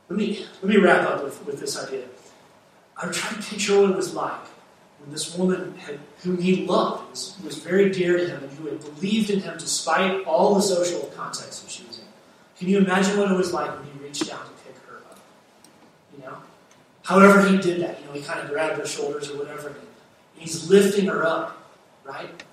let 0.09 0.17
me 0.17 0.45
let 0.61 0.69
me 0.69 0.77
wrap 0.77 1.07
up 1.07 1.23
with, 1.23 1.45
with 1.45 1.59
this 1.59 1.81
idea. 1.81 2.05
I'm 2.97 3.11
trying 3.11 3.41
to 3.41 3.47
picture 3.47 3.79
what 3.79 3.91
it 3.91 3.95
was 3.95 4.13
like 4.13 4.41
when 4.99 5.11
this 5.11 5.37
woman 5.37 5.75
had, 5.77 5.99
whom 6.23 6.41
he 6.41 6.65
loved 6.65 7.09
was, 7.11 7.35
was 7.43 7.57
very 7.59 7.89
dear 7.91 8.17
to 8.17 8.27
him 8.27 8.43
and 8.43 8.51
who 8.53 8.67
had 8.67 8.79
believed 8.79 9.29
in 9.29 9.39
him 9.39 9.55
despite 9.57 10.25
all 10.25 10.55
the 10.55 10.61
social 10.61 11.01
context 11.15 11.63
that 11.63 11.71
she 11.71 11.85
was 11.85 11.99
in. 11.99 12.05
Can 12.57 12.67
you 12.67 12.79
imagine 12.79 13.17
what 13.17 13.31
it 13.31 13.37
was 13.37 13.53
like 13.53 13.71
when 13.73 13.85
he 13.85 13.99
reached 14.03 14.27
down 14.27 14.43
to 14.43 14.51
pick 14.65 14.75
her 14.87 14.97
up? 15.09 15.19
You 16.13 16.23
know? 16.23 16.37
However 17.03 17.47
he 17.47 17.57
did 17.57 17.81
that, 17.81 17.99
you 18.01 18.07
know, 18.07 18.13
he 18.13 18.21
kind 18.21 18.41
of 18.41 18.49
grabbed 18.49 18.77
her 18.79 18.85
shoulders 18.85 19.29
or 19.29 19.37
whatever, 19.37 19.69
and 19.69 19.77
he's 20.39 20.69
lifting 20.69 21.05
her 21.07 21.25
up, 21.25 21.57
right? 22.03 22.43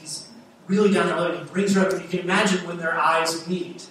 He's 0.00 0.28
really 0.66 0.92
down 0.92 1.06
there, 1.08 1.30
and 1.30 1.38
he 1.38 1.44
brings 1.52 1.74
her 1.74 1.82
up, 1.86 1.92
and 1.92 2.02
you 2.02 2.08
can 2.08 2.20
imagine 2.20 2.66
when 2.66 2.78
their 2.78 2.94
eyes 2.94 3.46
meet. 3.46 3.86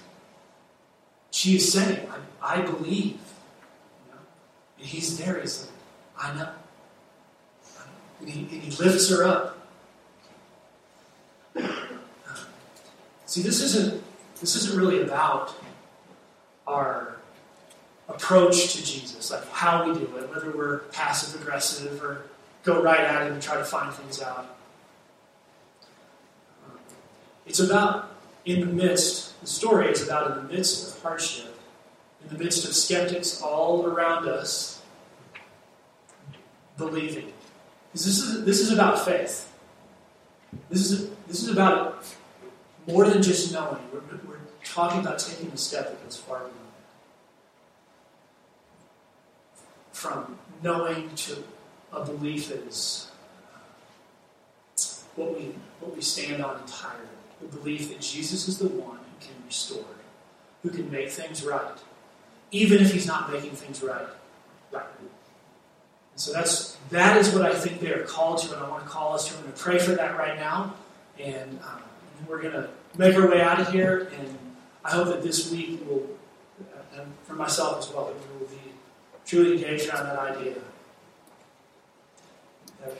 She 1.31 1.55
is 1.55 1.71
saying, 1.71 2.07
I, 2.41 2.59
I 2.59 2.61
believe. 2.61 3.11
You 3.15 4.11
know? 4.11 4.19
And 4.77 4.87
he's 4.87 5.17
there, 5.17 5.39
he's 5.39 5.61
like, 5.61 5.71
I 6.25 6.33
know. 6.37 6.49
And 8.21 8.29
he, 8.29 8.39
and 8.41 8.63
he 8.63 8.83
lifts 8.83 9.09
her 9.09 9.23
up. 9.23 9.57
See, 13.25 13.41
this 13.41 13.61
isn't 13.61 14.03
this 14.39 14.55
isn't 14.55 14.77
really 14.77 15.01
about 15.01 15.55
our 16.67 17.15
approach 18.09 18.73
to 18.73 18.85
Jesus, 18.85 19.31
like 19.31 19.47
how 19.51 19.87
we 19.87 19.93
do 19.93 20.17
it, 20.17 20.29
whether 20.29 20.51
we're 20.51 20.79
passive 20.91 21.41
aggressive 21.41 22.03
or 22.03 22.25
go 22.63 22.81
right 22.81 22.99
at 22.99 23.27
it 23.27 23.31
and 23.31 23.41
try 23.41 23.57
to 23.57 23.63
find 23.63 23.93
things 23.93 24.21
out. 24.21 24.55
It's 27.45 27.59
about 27.59 28.11
in 28.45 28.61
the 28.61 28.65
midst, 28.65 29.39
the 29.41 29.47
story 29.47 29.89
is 29.89 30.01
about 30.01 30.31
in 30.31 30.47
the 30.47 30.53
midst 30.53 30.95
of 30.95 31.01
hardship, 31.01 31.59
in 32.23 32.37
the 32.37 32.43
midst 32.43 32.65
of 32.65 32.73
skeptics 32.73 33.41
all 33.41 33.85
around 33.85 34.27
us, 34.27 34.81
believing. 36.77 37.31
This 37.91 38.07
is, 38.07 38.43
this 38.45 38.59
is 38.59 38.71
about 38.71 39.05
faith. 39.05 39.51
This 40.69 40.91
is, 40.91 41.09
this 41.27 41.43
is 41.43 41.49
about 41.49 42.05
more 42.87 43.07
than 43.07 43.21
just 43.21 43.53
knowing. 43.53 43.79
We're, 43.91 43.99
we're 44.27 44.39
talking 44.63 45.01
about 45.01 45.19
taking 45.19 45.51
a 45.51 45.57
step 45.57 45.89
that 45.89 46.03
goes 46.03 46.17
far 46.17 46.39
beyond 46.39 46.53
that. 49.91 49.97
From 49.97 50.39
knowing 50.61 51.13
to 51.15 51.43
a 51.93 52.05
belief 52.05 52.51
is 52.51 53.11
what 55.15 55.37
we, 55.37 55.53
what 55.79 55.95
we 55.95 56.01
stand 56.01 56.43
on 56.43 56.59
entirely. 56.61 57.07
The 57.41 57.57
belief 57.57 57.89
that 57.89 58.01
Jesus 58.01 58.47
is 58.47 58.57
the 58.57 58.69
one 58.69 58.97
who 58.97 59.25
can 59.25 59.35
restore, 59.45 59.85
who 60.63 60.69
can 60.69 60.89
make 60.89 61.09
things 61.09 61.43
right, 61.43 61.77
even 62.51 62.81
if 62.81 62.91
he's 62.91 63.05
not 63.05 63.31
making 63.31 63.51
things 63.51 63.83
right. 63.83 64.07
Right. 64.71 64.85
And 64.99 65.09
so 66.21 66.31
that's 66.31 66.77
that 66.89 67.17
is 67.17 67.33
what 67.33 67.43
I 67.43 67.53
think 67.53 67.79
they 67.79 67.91
are 67.91 68.03
called 68.03 68.39
to, 68.39 68.53
and 68.53 68.63
I 68.63 68.69
want 68.69 68.83
to 68.83 68.89
call 68.89 69.13
us 69.13 69.27
to. 69.27 69.35
I'm 69.35 69.41
going 69.41 69.53
to 69.53 69.59
pray 69.59 69.79
for 69.79 69.91
that 69.91 70.17
right 70.17 70.37
now, 70.37 70.75
and, 71.19 71.59
um, 71.59 71.83
we're 72.27 72.41
going 72.41 72.53
to 72.53 72.69
make 72.97 73.15
our 73.15 73.29
way 73.29 73.41
out 73.41 73.59
of 73.59 73.71
here. 73.71 74.11
And 74.17 74.37
I 74.85 74.91
hope 74.91 75.07
that 75.07 75.23
this 75.23 75.51
week 75.51 75.85
will, 75.87 76.07
uh, 76.73 77.01
and 77.01 77.13
for 77.23 77.33
myself 77.33 77.79
as 77.79 77.93
well, 77.93 78.05
that 78.05 78.15
we 78.15 78.39
will 78.39 78.47
be 78.47 78.71
truly 79.25 79.55
engaged 79.55 79.89
around 79.89 80.05
that 80.05 80.19
idea. 80.19 80.55
That 82.83 82.95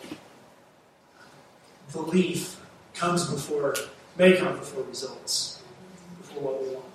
belief 1.92 2.60
comes 2.94 3.30
before, 3.30 3.76
may 4.18 4.38
come 4.38 4.58
before 4.58 4.84
results, 4.84 5.62
before 6.18 6.44
what 6.44 6.62
we 6.62 6.70
want. 6.70 6.86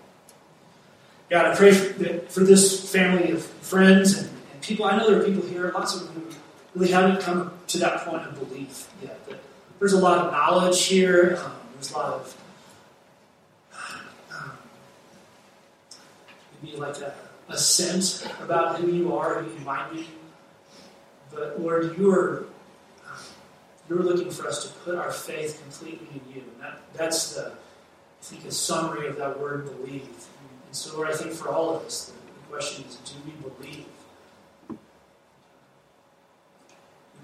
God, 1.30 1.46
I 1.46 1.54
pray 1.54 1.72
for, 1.72 2.18
for 2.30 2.40
this 2.40 2.90
family 2.90 3.32
of 3.32 3.44
friends 3.44 4.16
and, 4.16 4.30
and, 4.52 4.62
people. 4.62 4.86
I 4.86 4.96
know 4.96 5.10
there 5.10 5.20
are 5.20 5.24
people 5.24 5.46
here, 5.48 5.70
lots 5.72 5.94
of 5.94 6.06
them 6.06 6.14
who 6.14 6.80
really 6.80 6.92
haven't 6.92 7.20
come 7.20 7.52
to 7.68 7.78
that 7.78 8.00
point 8.06 8.22
of 8.26 8.48
belief 8.48 8.90
yet. 9.02 9.26
That 9.28 9.38
there's 9.78 9.92
a 9.92 9.98
lot 9.98 10.18
of 10.18 10.32
knowledge 10.32 10.84
here. 10.84 11.38
Um, 11.44 11.52
there's 11.74 11.92
a 11.92 11.96
lot 11.96 12.14
of 12.14 12.42
um, 14.32 14.52
maybe 16.62 16.76
like 16.78 16.96
a, 16.98 17.14
a 17.48 17.58
sense 17.58 18.24
about 18.40 18.78
who 18.78 18.90
you 18.90 19.16
are, 19.16 19.42
who 19.42 19.58
you 19.58 19.64
might 19.66 19.92
be. 19.92 20.08
But 21.30 21.60
Lord, 21.60 21.98
you 21.98 22.10
are 22.10 22.46
you're 23.88 24.02
looking 24.02 24.30
for 24.30 24.46
us 24.46 24.64
to 24.64 24.72
put 24.80 24.94
our 24.96 25.10
faith 25.10 25.60
completely 25.62 26.08
in 26.12 26.34
you. 26.34 26.42
And 26.42 26.62
that, 26.62 26.80
that's 26.94 27.34
the, 27.34 27.52
I 27.52 28.22
think, 28.22 28.44
a 28.44 28.52
summary 28.52 29.06
of 29.06 29.16
that 29.16 29.40
word 29.40 29.64
believe. 29.64 30.02
And 30.02 30.76
so, 30.76 30.96
Lord, 30.96 31.10
I 31.10 31.14
think 31.14 31.32
for 31.32 31.48
all 31.48 31.76
of 31.76 31.84
us, 31.84 32.06
the, 32.06 32.12
the 32.12 32.56
question 32.56 32.84
is 32.86 32.96
do 32.96 33.14
we 33.24 33.32
believe? 33.48 33.86
And 34.68 34.78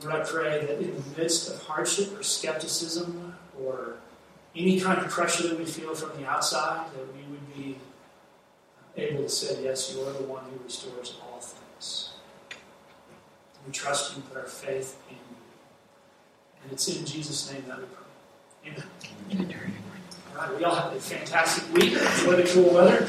Lord, 0.05 0.23
I 0.23 0.25
pray 0.25 0.67
that 0.67 0.81
in 0.81 0.95
the 0.95 1.21
midst 1.21 1.51
of 1.51 1.61
hardship 1.63 2.19
or 2.19 2.23
skepticism 2.23 3.37
or 3.63 3.97
any 4.57 4.81
kind 4.81 4.99
of 4.99 5.11
pressure 5.11 5.49
that 5.49 5.59
we 5.59 5.65
feel 5.65 5.95
from 5.95 6.19
the 6.21 6.29
outside, 6.29 6.87
that 6.95 7.15
we 7.15 7.23
would 7.31 7.55
be 7.55 7.79
able 8.97 9.25
to 9.25 9.29
say, 9.29 9.63
Yes, 9.65 9.95
you 9.95 10.03
are 10.03 10.13
the 10.13 10.23
one 10.25 10.45
who 10.45 10.65
restores 10.65 11.17
all 11.23 11.41
things. 11.41 12.11
We 13.67 13.73
trust 13.73 14.13
you 14.13 14.23
and 14.23 14.29
put 14.29 14.39
our 14.39 14.47
faith 14.47 14.97
in. 15.11 15.17
And 16.65 16.73
it's 16.73 16.89
in 16.89 17.05
Jesus' 17.05 17.53
name 17.53 17.65
that 17.69 17.79
we 17.79 17.85
pray. 17.85 18.73
Amen. 18.73 18.85
Amen. 19.33 19.73
All 20.35 20.47
right, 20.47 20.59
we 20.59 20.65
all 20.65 20.75
have 20.75 20.93
a 20.93 20.99
fantastic 20.99 21.73
week. 21.75 21.93
Enjoy 21.93 22.37
the 22.37 22.51
cool 22.53 22.75
weather. 22.75 23.07